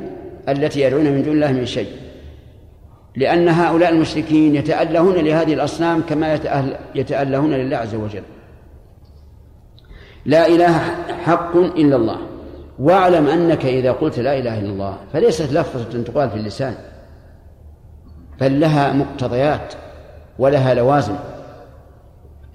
[0.50, 1.90] التي يدعون من دون الله من شيء.
[3.16, 6.40] لأن هؤلاء المشركين يتألهون لهذه الأصنام كما
[6.96, 8.24] يتألهون لله عز وجل.
[10.26, 10.80] لا إله
[11.26, 12.18] حق إلا الله.
[12.80, 16.76] واعلم أنك إذا قلت لا إله إلا الله فليست لفظة تقال في اللسان.
[18.42, 19.74] بل لها مقتضيات
[20.40, 21.16] ولها لوازم.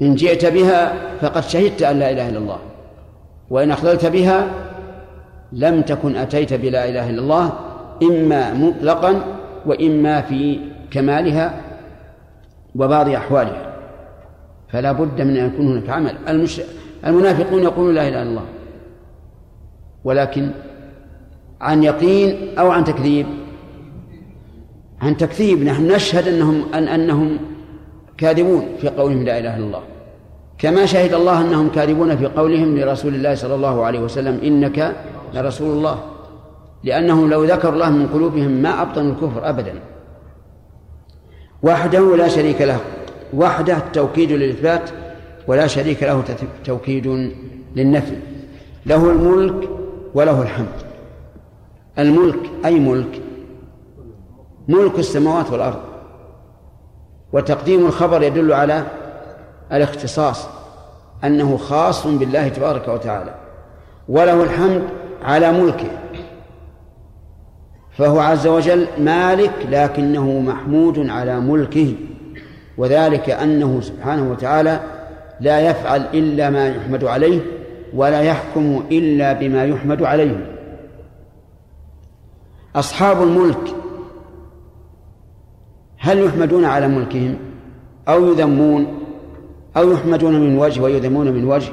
[0.02, 2.58] إن جئت بها فقد شهدت أن لا إله إلا الله.
[3.50, 4.50] وإن أخللت بها
[5.52, 7.52] لم تكن أتيت بلا إله إلا الله
[8.02, 9.22] إما مطلقا
[9.66, 10.58] وإما في
[10.90, 11.60] كمالها
[12.74, 13.72] وبعض أحوالها.
[14.68, 16.16] فلا بد من أن يكون هناك عمل.
[16.28, 16.60] المش...
[17.06, 18.44] المنافقون يقولون لا إله إلا الله.
[20.04, 20.50] ولكن
[21.60, 23.26] عن يقين أو عن تكذيب.
[25.00, 27.38] عن تكذيب نحن نشهد أنهم أن أنهم
[28.18, 29.82] كاذبون في قولهم لا إله إلا الله.
[30.60, 34.96] كما شهد الله أنهم كاذبون في قولهم لرسول الله صلى الله عليه وسلم إنك
[35.34, 35.98] لرسول الله.
[36.84, 39.74] لأنهم لو ذكروا الله من قلوبهم ما أبطنوا الكفر أبدا.
[41.62, 42.80] وحده لا شريك له.
[43.34, 44.90] وحده توكيد للإثبات
[45.46, 46.24] ولا شريك له
[46.64, 47.32] توكيد
[47.76, 48.16] للنفي.
[48.86, 49.68] له الملك
[50.14, 50.76] وله الحمد.
[51.98, 53.22] الملك أي ملك؟
[54.68, 55.80] ملك السماوات والأرض.
[57.32, 58.86] وتقديم الخبر يدل على
[59.72, 60.48] الاختصاص
[61.24, 63.34] أنه خاص بالله تبارك وتعالى
[64.08, 64.82] وله الحمد
[65.22, 65.90] على ملكه
[67.98, 71.94] فهو عز وجل مالك لكنه محمود على ملكه
[72.78, 74.80] وذلك أنه سبحانه وتعالى
[75.40, 77.40] لا يفعل إلا ما يحمد عليه
[77.94, 80.46] ولا يحكم إلا بما يحمد عليه.
[82.76, 83.74] أصحاب الملك
[85.98, 87.36] هل يحمدون على ملكهم
[88.08, 88.99] أو يذمون؟
[89.76, 91.72] أو يحمدون من وجه ويذمون من وجه.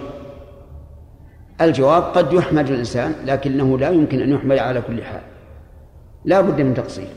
[1.61, 5.21] الجواب قد يحمد الإنسان لكنه لا يمكن أن يحمد على كل حال.
[6.25, 7.07] لا بد من تقصير.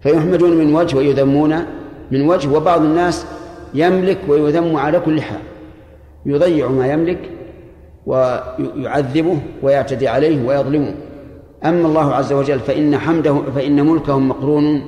[0.00, 1.56] فيحمدون من وجه ويذمون
[2.10, 3.26] من وجه وبعض الناس
[3.74, 5.40] يملك ويذم على كل حال.
[6.26, 7.30] يضيع ما يملك
[8.06, 10.94] ويعذبه ويعتدي عليه ويظلمه.
[11.64, 14.82] أما الله عز وجل فإن حمده فإن ملكه مقرون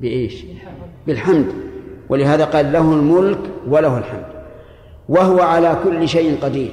[0.00, 0.44] بإيش؟
[1.06, 1.46] بالحمد.
[2.12, 3.38] ولهذا قال له الملك
[3.68, 4.24] وله الحمد.
[5.08, 6.72] وهو على كل شيء قدير.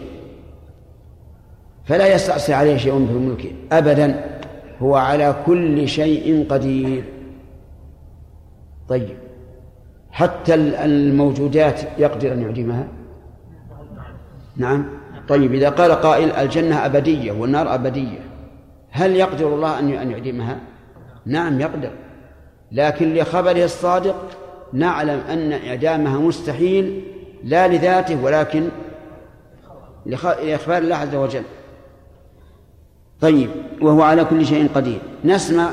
[1.85, 4.39] فلا يستعصي عليه شيء في ملكه أبدا.
[4.79, 7.03] هو على كل شيء قدير.
[8.89, 9.17] طيب.
[10.11, 12.87] حتى الموجودات يقدر أن يعدمها؟
[14.57, 14.85] نعم.
[15.27, 18.19] طيب إذا قال قائل الجنة أبدية والنار أبدية
[18.91, 20.59] هل يقدر الله أن يعدمها؟
[21.25, 21.91] نعم يقدر.
[22.71, 27.03] لكن لخبره الصادق نعلم أن إعدامها مستحيل
[27.43, 28.69] لا لذاته ولكن
[30.05, 31.43] لإخبار الله عز وجل.
[33.21, 33.49] طيب
[33.81, 34.99] وهو على كل شيء قدير.
[35.25, 35.69] نسمع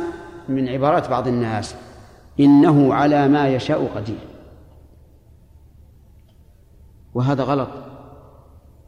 [0.49, 1.75] من عبارات بعض الناس
[2.41, 4.19] إنه على ما يشاء قدير.
[7.15, 7.69] وهذا غلط.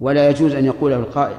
[0.00, 1.36] ولا يجوز أن يقوله القائل.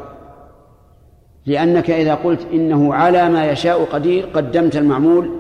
[1.46, 5.32] لأنك إذا قلت إنه على ما يشاء قدير قدمت المعمول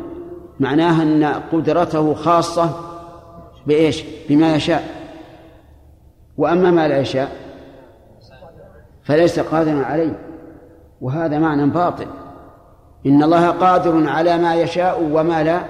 [0.60, 2.89] معناها أن قدرته خاصة
[3.68, 4.84] بإيش؟ بما يشاء.
[6.38, 7.32] وأما ما لا يشاء
[9.04, 10.20] فليس قادرا عليه.
[11.02, 12.08] وهذا معنى باطل.
[13.06, 15.62] إن الله قادر على ما يشاء وما لا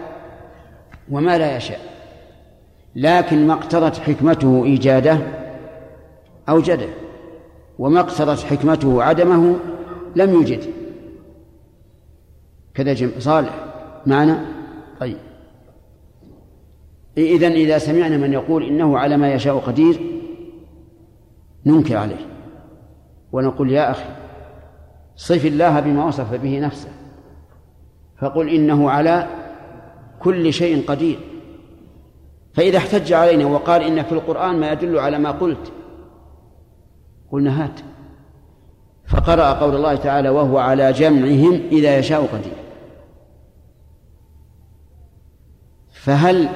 [1.11, 1.79] وما لا يشاء.
[2.95, 5.17] لكن ما اقتضت حكمته إيجاده
[6.49, 6.89] أوجده
[7.79, 9.55] وما اقتضت حكمته عدمه
[10.15, 10.63] لم يوجد
[12.73, 13.65] كذا صالح.
[14.05, 14.45] معنا
[14.99, 15.17] طيب.
[17.25, 19.99] إذا إذا سمعنا من يقول إنه على ما يشاء قدير
[21.65, 22.25] ننكر عليه.
[23.31, 24.09] ونقول يا أخي
[25.15, 26.89] صف الله بما وصف به نفسه.
[28.17, 29.27] فقل إنه على
[30.19, 31.19] كل شيء قدير.
[32.53, 35.71] فإذا احتج علينا وقال إن في القرآن ما يدل على ما قلت
[37.31, 37.79] قلنا هات.
[39.07, 42.53] فقرأ قول الله تعالى وهو على جمعهم إذا يشاء قدير.
[45.91, 46.49] فهل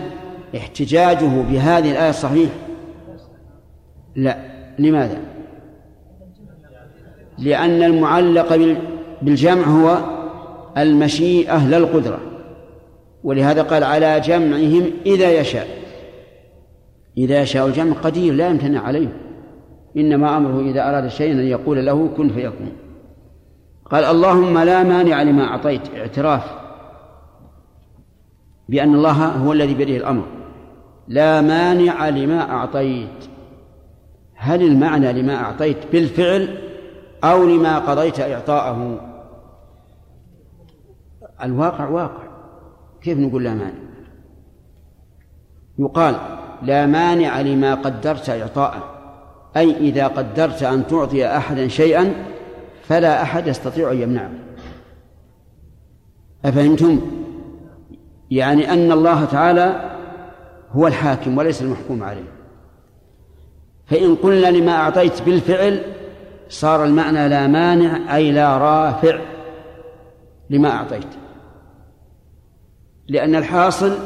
[0.56, 2.49] احتجاجه بهذه الآية صحيح؟
[4.16, 4.38] لا.
[4.80, 5.18] لماذا؟
[7.38, 8.78] لأن المعلق
[9.22, 9.97] بالجمع هو
[10.78, 12.20] المشيئة لا القدرة.
[13.24, 15.68] ولهذا قال على جمعهم إذا يشاء.
[17.18, 19.18] إذا يشاء الجمع قدير لا يمتنع عليه.
[19.97, 22.72] إنما أمره إذا أراد شيئا أن يقول له كن فيكون.
[23.91, 26.43] قال اللهم لا مانع لما أعطيت اعتراف
[28.70, 30.42] بأن الله هو الذي بيده الأمر.
[31.08, 33.10] لا مانع لما أعطيت.
[34.36, 36.58] هل المعنى لما أعطيت بالفعل
[37.24, 38.99] أو لما قضيت إعطاءه؟
[41.43, 42.24] الواقع واقع.
[43.01, 43.84] كيف نقول لا مانع؟
[45.80, 46.16] يقال
[46.62, 48.84] لا مانع لما قدرت إعطاءه.
[49.58, 52.14] أي إذا قدرت أن تعطي أحدا شيئا
[52.84, 54.32] فلا أحد يستطيع أن يمنعه.
[56.45, 57.01] أفهمتم؟
[58.32, 59.92] يعني أن الله تعالى
[60.74, 62.32] هو الحاكم وليس المحكوم عليه.
[63.86, 65.82] فإن قلنا لما أعطيت بالفعل
[66.49, 69.19] صار المعنى لا مانع أي لا رافع
[70.49, 71.07] لما أعطيت.
[73.07, 73.97] لأن الحاصل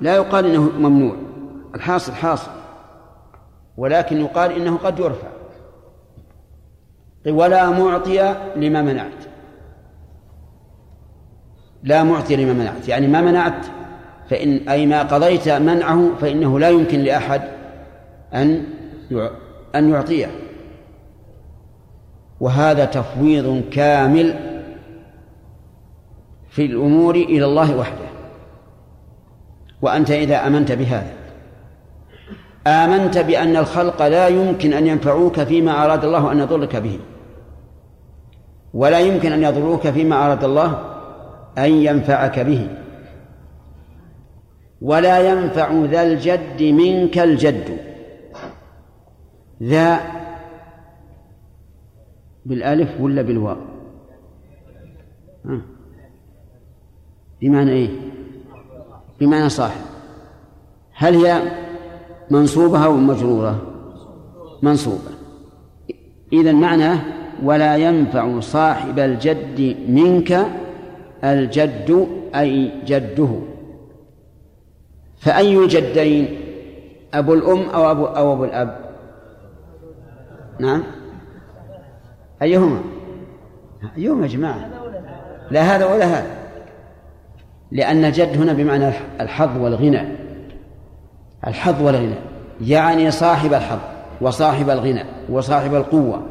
[0.00, 1.16] لا يقال إنه ممنوع.
[1.74, 2.50] الحاصل حاصل
[3.76, 5.28] ولكن يقال إنه قد يرفع.
[7.26, 9.24] ولا معطي لما منعت.
[11.82, 13.66] لا معطي لما منعت يعني ما منعت
[14.30, 17.42] فإن أي ما قضيت منعه فإنه لا يمكن لأحد
[18.34, 18.64] أن
[19.74, 20.30] أن يعطيه.
[22.40, 24.34] وهذا تفويض كامل
[26.50, 28.06] في الأمور إلى الله وحده.
[29.82, 31.12] وأنت إذا آمنت بهذا
[32.66, 36.98] آمنت بأن الخلق لا يمكن أن ينفعوك فيما أراد الله أن يضرك به.
[38.74, 40.78] ولا يمكن أن يضروك فيما أراد الله
[41.58, 42.68] أن ينفعك به.
[44.82, 47.78] ولا ينفع ذا الجد منك الجد.
[49.62, 50.00] ذا
[52.46, 53.56] بالألف ولا بالواو؟
[57.42, 57.88] بمعنى إيه؟
[59.20, 59.80] بمعنى صاحب.
[60.92, 61.42] هل هي
[62.30, 63.72] منصوبة أو مجرورة؟
[64.62, 65.10] منصوبة.
[66.32, 67.00] إذا معناه
[67.42, 70.46] ولا ينفع صاحب الجد منك
[71.24, 73.38] الجد أي جده.
[75.26, 76.40] فأي الجدين
[77.14, 78.78] أبو الأم أو أبو أو أبو الأب؟
[80.60, 80.82] نعم.
[82.42, 82.80] أيهما؟
[83.98, 84.68] أيهما يا جماعة؟
[85.50, 86.26] لا هذا ولا هذا.
[87.72, 90.02] لأن الجد هنا بمعنى الحظ والغنى.
[91.46, 92.14] الحظ والغنى.
[92.60, 93.78] يعني صاحب الحظ
[94.20, 96.22] وصاحب الغنى وصاحب القوة.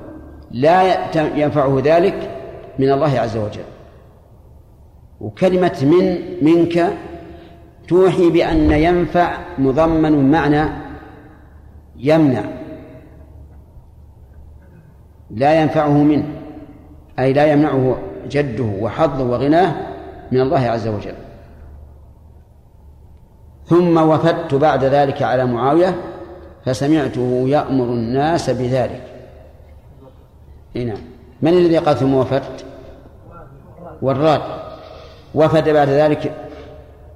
[0.52, 0.84] لا
[1.16, 2.32] ينفعه ذلك
[2.80, 3.64] من الله عز وجل.
[5.22, 6.94] وكلمة من منك
[7.88, 10.70] توحي بأن ينفع مضمن معنى
[11.98, 12.44] يمنع.
[15.32, 16.26] لا ينفعه منه
[17.20, 17.98] أي لا يمنعه
[18.30, 19.76] جده وحظه وغناه
[20.32, 21.16] من الله عز وجل.
[23.66, 25.96] ثم وفدت بعد ذلك على معاوية
[26.66, 29.04] فسمعته يأمر الناس بذلك.
[30.76, 30.98] نعم.
[31.42, 32.66] من الذي قال ثم وفدت؟
[34.02, 34.42] والراد.
[35.36, 36.45] وفد بعد ذلك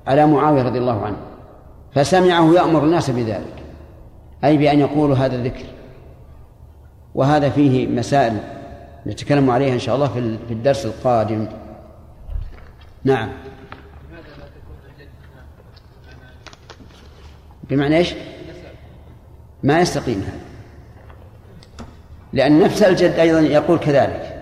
[0.09, 1.17] على معاوية رضي الله عنه
[1.93, 3.63] فسمعه يأمر الناس بذلك
[4.43, 5.65] أي بأن يقولوا هذا الذكر.
[7.15, 8.37] وهذا فيه مسائل
[9.07, 10.07] نتكلم عليها إن شاء الله
[10.47, 11.47] في الدرس القادم.
[13.03, 13.29] نعم.
[17.69, 18.13] بمعنى إيش؟
[19.63, 20.39] ما يستقيم هذا.
[22.33, 24.35] لأن نفس الجد أيضا يقول كذلك.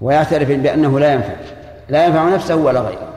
[0.00, 1.36] ويعترف بأنه لا ينفع
[1.88, 3.08] لا ينفع نفسه ولا غيره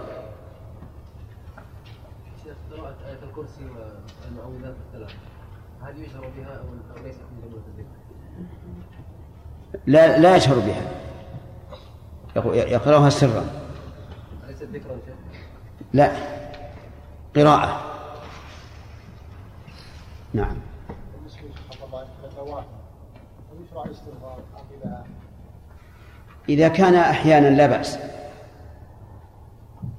[2.72, 5.12] قراءة آية الكرسي والمعوذات الثلاث
[5.82, 7.98] هل يشعر بها أو ليست من جملة الذكر؟
[9.86, 10.92] لا لا يشعر بها.
[12.56, 13.46] يقرأها سرا؟
[15.94, 16.12] لا.
[17.36, 17.82] قراءة.
[20.34, 20.56] نعم.
[24.80, 25.04] اذا
[26.50, 28.00] إذا كان أحيانا لا بأس.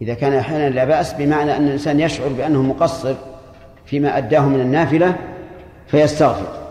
[0.03, 3.14] إذا كان أحيانا لا بأس بمعنى أن الإنسان يشعر بأنه مقصر
[3.87, 5.18] فيما أداه من النافلة
[5.87, 6.61] فيستغفر.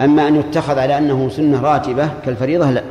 [0.00, 2.82] أما أن يتخذ على أنه سنة راتبة كالفريضة لا.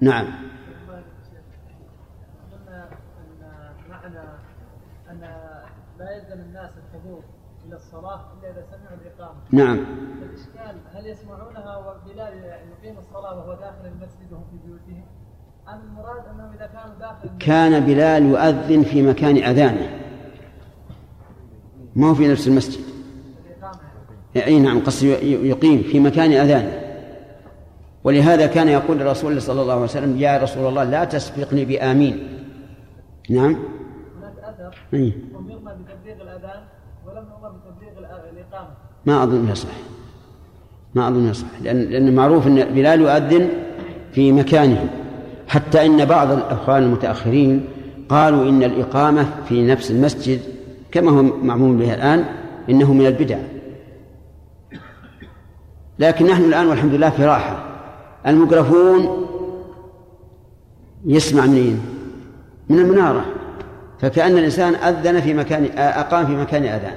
[0.00, 0.26] نعم.
[9.50, 9.78] نعم.
[10.22, 15.04] الاشكال هل يسمعونها وبلال يقيم الصلاه وهو داخل المسجد وهم في بيوتهم
[15.68, 20.00] ام المراد انهم اذا كانوا داخل كان بلال يؤذن في مكان أذانه.
[21.96, 22.93] ما هو في نفس المسجد.
[24.36, 26.84] أي نعم قصد يقيم في مكان أذانه
[28.04, 32.28] ولهذا كان يقول لرسول الله صلى الله عليه وسلم يا رسول الله لا تسبقني بآمين.
[33.30, 33.56] نعم.
[34.18, 35.10] هناك اثر أي.
[35.10, 36.60] بتبليغ الاذان
[37.06, 38.68] ولم بتبليغ الاقامه
[39.06, 39.68] ما أظنها صح
[40.94, 43.48] ما أظنها صح لأن لأن معروف أن بلال يؤذن
[44.12, 44.88] في مكانه.
[45.48, 47.64] حتى إن بعض الأخوان المتأخرين
[48.08, 50.40] قالوا إن الإقامة في نفس المسجد
[50.92, 52.24] كما هو معمول بها الآن
[52.70, 53.38] إنه من البدع.
[55.98, 57.64] لكن نحن الآن والحمد لله في راحة
[58.26, 59.26] الميكروفون
[61.04, 61.80] يسمع منين؟
[62.68, 63.24] من المنارة
[64.00, 66.96] فكأن الإنسان أذن في مكان أقام في مكان أذان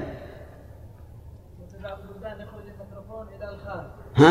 [4.15, 4.29] ها؟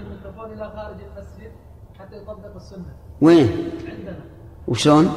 [0.00, 1.52] الميكروفون إلى خارج المسجد
[1.98, 2.84] حتى يطبق السنة
[3.20, 4.18] وين؟ عندنا
[4.68, 5.12] وشلون؟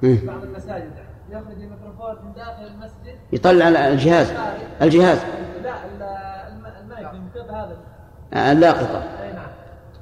[0.00, 0.26] في اليمن.
[0.26, 0.90] بعض المساجد
[1.30, 4.32] يخرج الميكروفون من داخل المسجد يطلع على الجهاز
[4.82, 5.18] الجهاز
[5.62, 6.02] لا ال-
[6.52, 7.76] الم- المايك المكب هذا؟
[8.52, 9.46] اللاقطة أي نعم.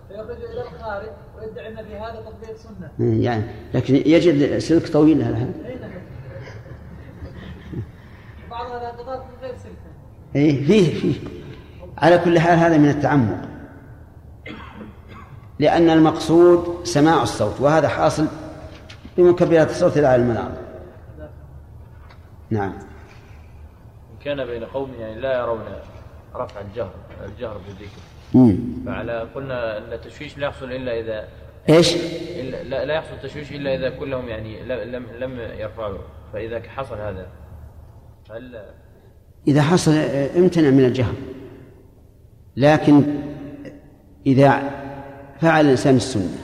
[0.09, 2.91] فيخرج إلى الخارج ويدعي ان في هذا تطبيق سنة.
[2.99, 3.43] يعني
[3.75, 5.37] لكن يجد سلك طويل هذا.
[5.67, 5.91] أي نعم.
[8.51, 9.77] بعض اللاقطات من غير سلك
[10.37, 11.29] اي فيه فيه.
[11.99, 13.49] على كل حال هذا من التعمق.
[15.59, 18.27] لأن المقصود سماع الصوت وهذا حاصل
[19.17, 20.53] بمكبرات الصوت إلى على المنار
[22.51, 22.73] نعم.
[24.13, 25.61] إن كان بين قوم يعني لا يرون
[26.37, 28.03] رفع الجهر الجهر بالذكر.
[28.87, 31.29] فعلى قلنا أن التشويش لا يحصل إلا إذا
[31.69, 31.95] إيش؟
[32.41, 35.99] إلا لا, لا يحصل التشويش إلا إذا كلهم يعني لم لم, يرفعوا
[36.33, 37.27] فإذا حصل هذا
[38.31, 38.63] هل
[39.49, 39.93] إذا حصل
[40.37, 41.15] امتنع من الجهر
[42.57, 43.03] لكن
[44.27, 44.63] إذا
[45.41, 46.39] فعل الإنسان السنة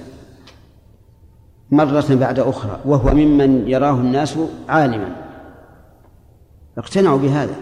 [1.70, 5.16] مرة بعد أخرى وهو ممن يراه الناس عالما
[6.78, 7.54] اقتنعوا بهذا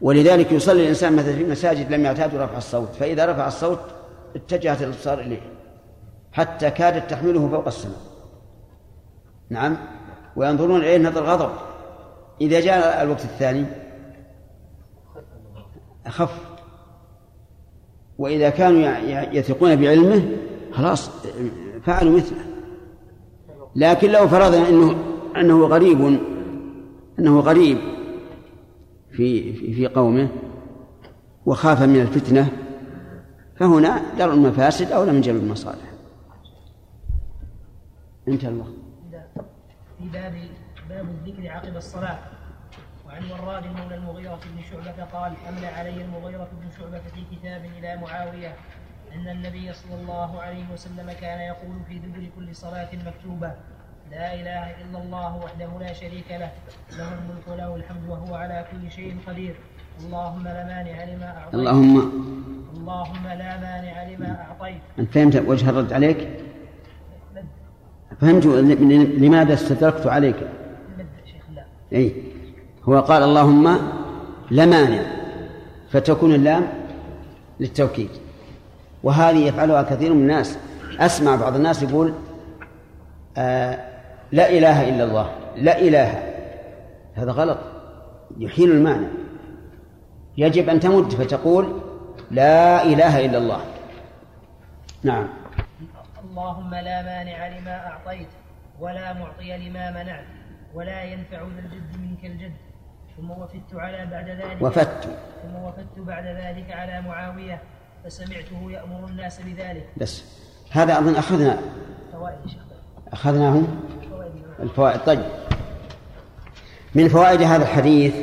[0.00, 3.80] ولذلك يصلي الإنسان مثلا في مساجد لم يعتادوا رفع الصوت فإذا رفع الصوت
[4.36, 5.40] اتجهت الأبصار إليه
[6.32, 7.98] حتى كادت تحمله فوق السماء.
[9.50, 9.76] نعم؟
[10.36, 11.50] وينظرون إليه نظر غضب.
[12.40, 13.66] إذا جاء الوقت الثاني
[16.06, 16.40] أخف.
[18.18, 18.98] وإذا كانوا
[19.32, 20.22] يثقون بعلمه
[20.72, 21.10] خلاص
[21.86, 22.44] فعلوا مثله.
[23.76, 24.96] لكن لو فرضنا إنه
[25.36, 26.18] أنه غريب
[27.18, 27.78] أنه غريب
[29.18, 30.28] في في, قومه
[31.46, 32.48] وخاف من الفتنة
[33.56, 35.88] فهنا درء المفاسد أولى من جلب المصالح.
[38.28, 38.68] انتهى الوقت
[39.98, 40.34] في باب
[40.88, 42.18] باب الذكر عقب الصلاة.
[43.06, 47.96] وعن وراد مولى المغيرة بن شعبة قال أملى علي المغيرة بن شعبة في كتاب إلى
[47.96, 48.56] معاوية
[49.14, 53.52] أن النبي صلى الله عليه وسلم كان يقول في دبر كل صلاة مكتوبة.
[54.10, 56.50] لا إله إلا الله وحده لا شريك له
[56.98, 59.54] له الملك وله الحمد وهو على كل شيء قدير.
[60.00, 61.54] اللهم لا مانع لما أعطيت.
[61.54, 61.96] اللهم
[62.76, 64.80] اللهم لا مانع لما أعطيت.
[64.98, 66.28] أنت فهمت وجه الرد عليك؟
[68.20, 68.46] فهمت
[69.24, 70.36] لماذا استدركت عليك؟
[71.92, 72.12] أي
[72.84, 73.78] هو قال اللهم
[74.50, 75.02] لا مانع
[75.90, 76.68] فتكون اللام
[77.60, 78.10] للتوكيد.
[79.02, 80.58] وهذه يفعلها كثير من الناس.
[81.00, 82.14] أسمع بعض الناس يقول
[83.36, 83.87] آه
[84.32, 85.30] لا إله إلا الله.
[85.56, 86.34] لا إله.
[87.14, 87.58] هذا غلط.
[88.38, 89.06] يحيل المعنى.
[90.36, 91.80] يجب أن تمد فتقول
[92.30, 93.60] لا إله إلا الله.
[95.02, 95.28] نعم.
[96.24, 98.28] اللهم لا مانع لما أعطيت
[98.80, 100.24] ولا معطي لما منعت
[100.74, 102.52] ولا ينفع ذا الجد منك الجد.
[103.16, 104.62] ثم وفدت على بعد ذلك.
[104.62, 105.04] وفدت.
[105.42, 107.62] ثم وفدت بعد ذلك على معاوية
[108.04, 109.88] فسمعته يأمر الناس بذلك.
[109.96, 110.24] بس.
[110.70, 111.58] هذا أظن أخذنا.
[112.12, 112.38] فوائد
[113.12, 113.62] أخذناه
[114.62, 115.00] الفوائد.
[115.00, 115.24] طيب.
[116.94, 118.14] من فوائد هذا الحديث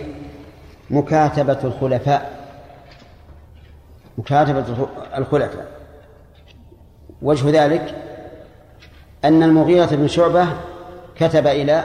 [0.89, 2.31] مكاتبة الخلفاء.
[4.17, 5.67] مكاتبة الخلفاء.
[7.21, 7.95] وجه ذلك
[9.25, 10.47] أن المغيرة بن شعبة
[11.15, 11.83] كتب إلى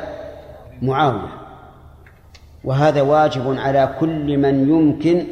[0.83, 1.41] معاوية
[2.65, 5.25] وهذا واجب على كل من يمكن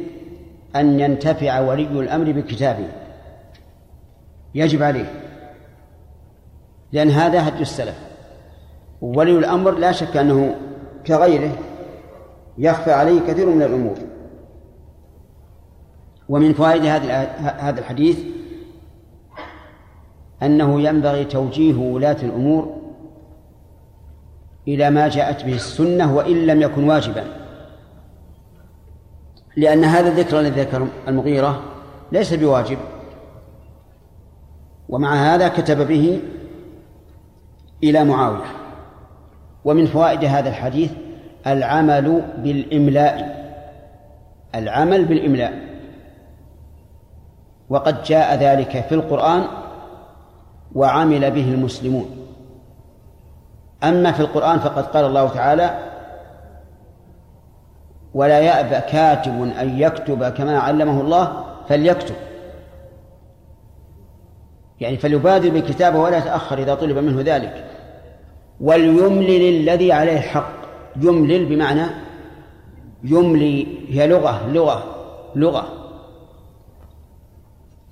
[0.75, 2.87] أن ينتفع ولي الأمر بكتابه.
[4.55, 5.13] يجب عليه.
[6.91, 8.08] لأن هذا هدي السلف.
[9.01, 10.55] ولي الأمر لا شك أنه
[11.07, 11.57] كغيره
[12.57, 13.95] يخفى عليه كثير من الأمور.
[16.29, 18.19] ومن فوائد هذا الحديث
[20.43, 22.77] أنه ينبغي توجيه ولاة الأمور
[24.67, 27.23] إلى ما جاءت به السنة وإن لم يكن واجبا.
[29.57, 31.63] لأن هذا الذكر الذي ذكر المغيرة
[32.11, 32.77] ليس بواجب.
[34.89, 36.21] ومع هذا كتب به
[37.83, 38.58] إلى معاوية.
[39.65, 40.91] ومن فوائد هذا الحديث
[41.47, 43.39] العمل بالإملاء.
[44.55, 45.53] العمل بالإملاء.
[47.69, 49.43] وقد جاء ذلك في القرآن
[50.75, 52.09] وعمل به المسلمون.
[53.83, 55.79] أما في القرآن فقد قال الله تعالى
[58.13, 62.15] ولا يأبى كاتب أن يكتب كما علمه الله فليكتب.
[64.79, 67.65] يعني فليبادر بالكتابة ولا يتأخر إذا طلب منه ذلك.
[68.59, 70.51] وليملل الذي عليه الحق
[70.95, 71.85] يملل بمعنى
[73.03, 74.83] يملي هي لغة لغة
[75.35, 75.67] لغة.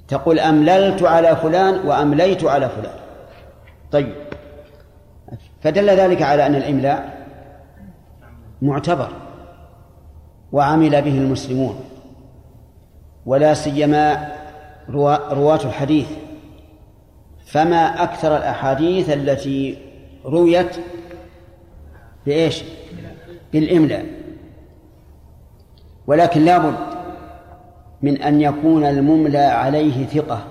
[0.08, 2.96] تقول أمللت على فلان وأمليت على فلان.
[3.92, 4.16] طيب.
[5.62, 7.28] فدل ذلك على أن الإملاء
[8.62, 9.10] معتبر
[10.52, 11.80] وعمل به المسلمون
[13.26, 14.32] ولا سيما
[15.32, 16.08] رواة الحديث.
[17.46, 19.87] فما أكثر الأحاديث التي
[20.28, 20.76] رويت
[22.26, 22.64] بإيش؟
[23.54, 24.06] بالإملاء.
[26.08, 26.76] ولكن لابد
[28.02, 30.44] من أن يكون المملى عليه ثقة.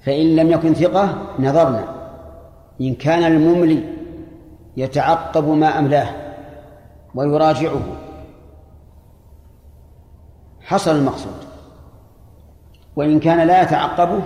[0.00, 1.84] فإن لم يكن ثقة نظرنا.
[2.80, 3.84] إن كان المملي
[4.76, 6.08] يتعقب ما أملاه
[7.14, 7.82] ويراجعه
[10.60, 11.46] حصل المقصود.
[12.96, 14.22] وإن كان لا يتعقبه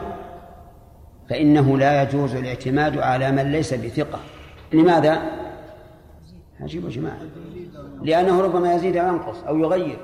[1.31, 4.19] فإنه لا يجوز الاعتماد على من ليس بثقة.
[4.73, 5.23] لماذا؟
[6.61, 7.19] عجيب يا جماعة.
[8.03, 9.99] لأنه ربما يزيد أو ينقص أو يغير.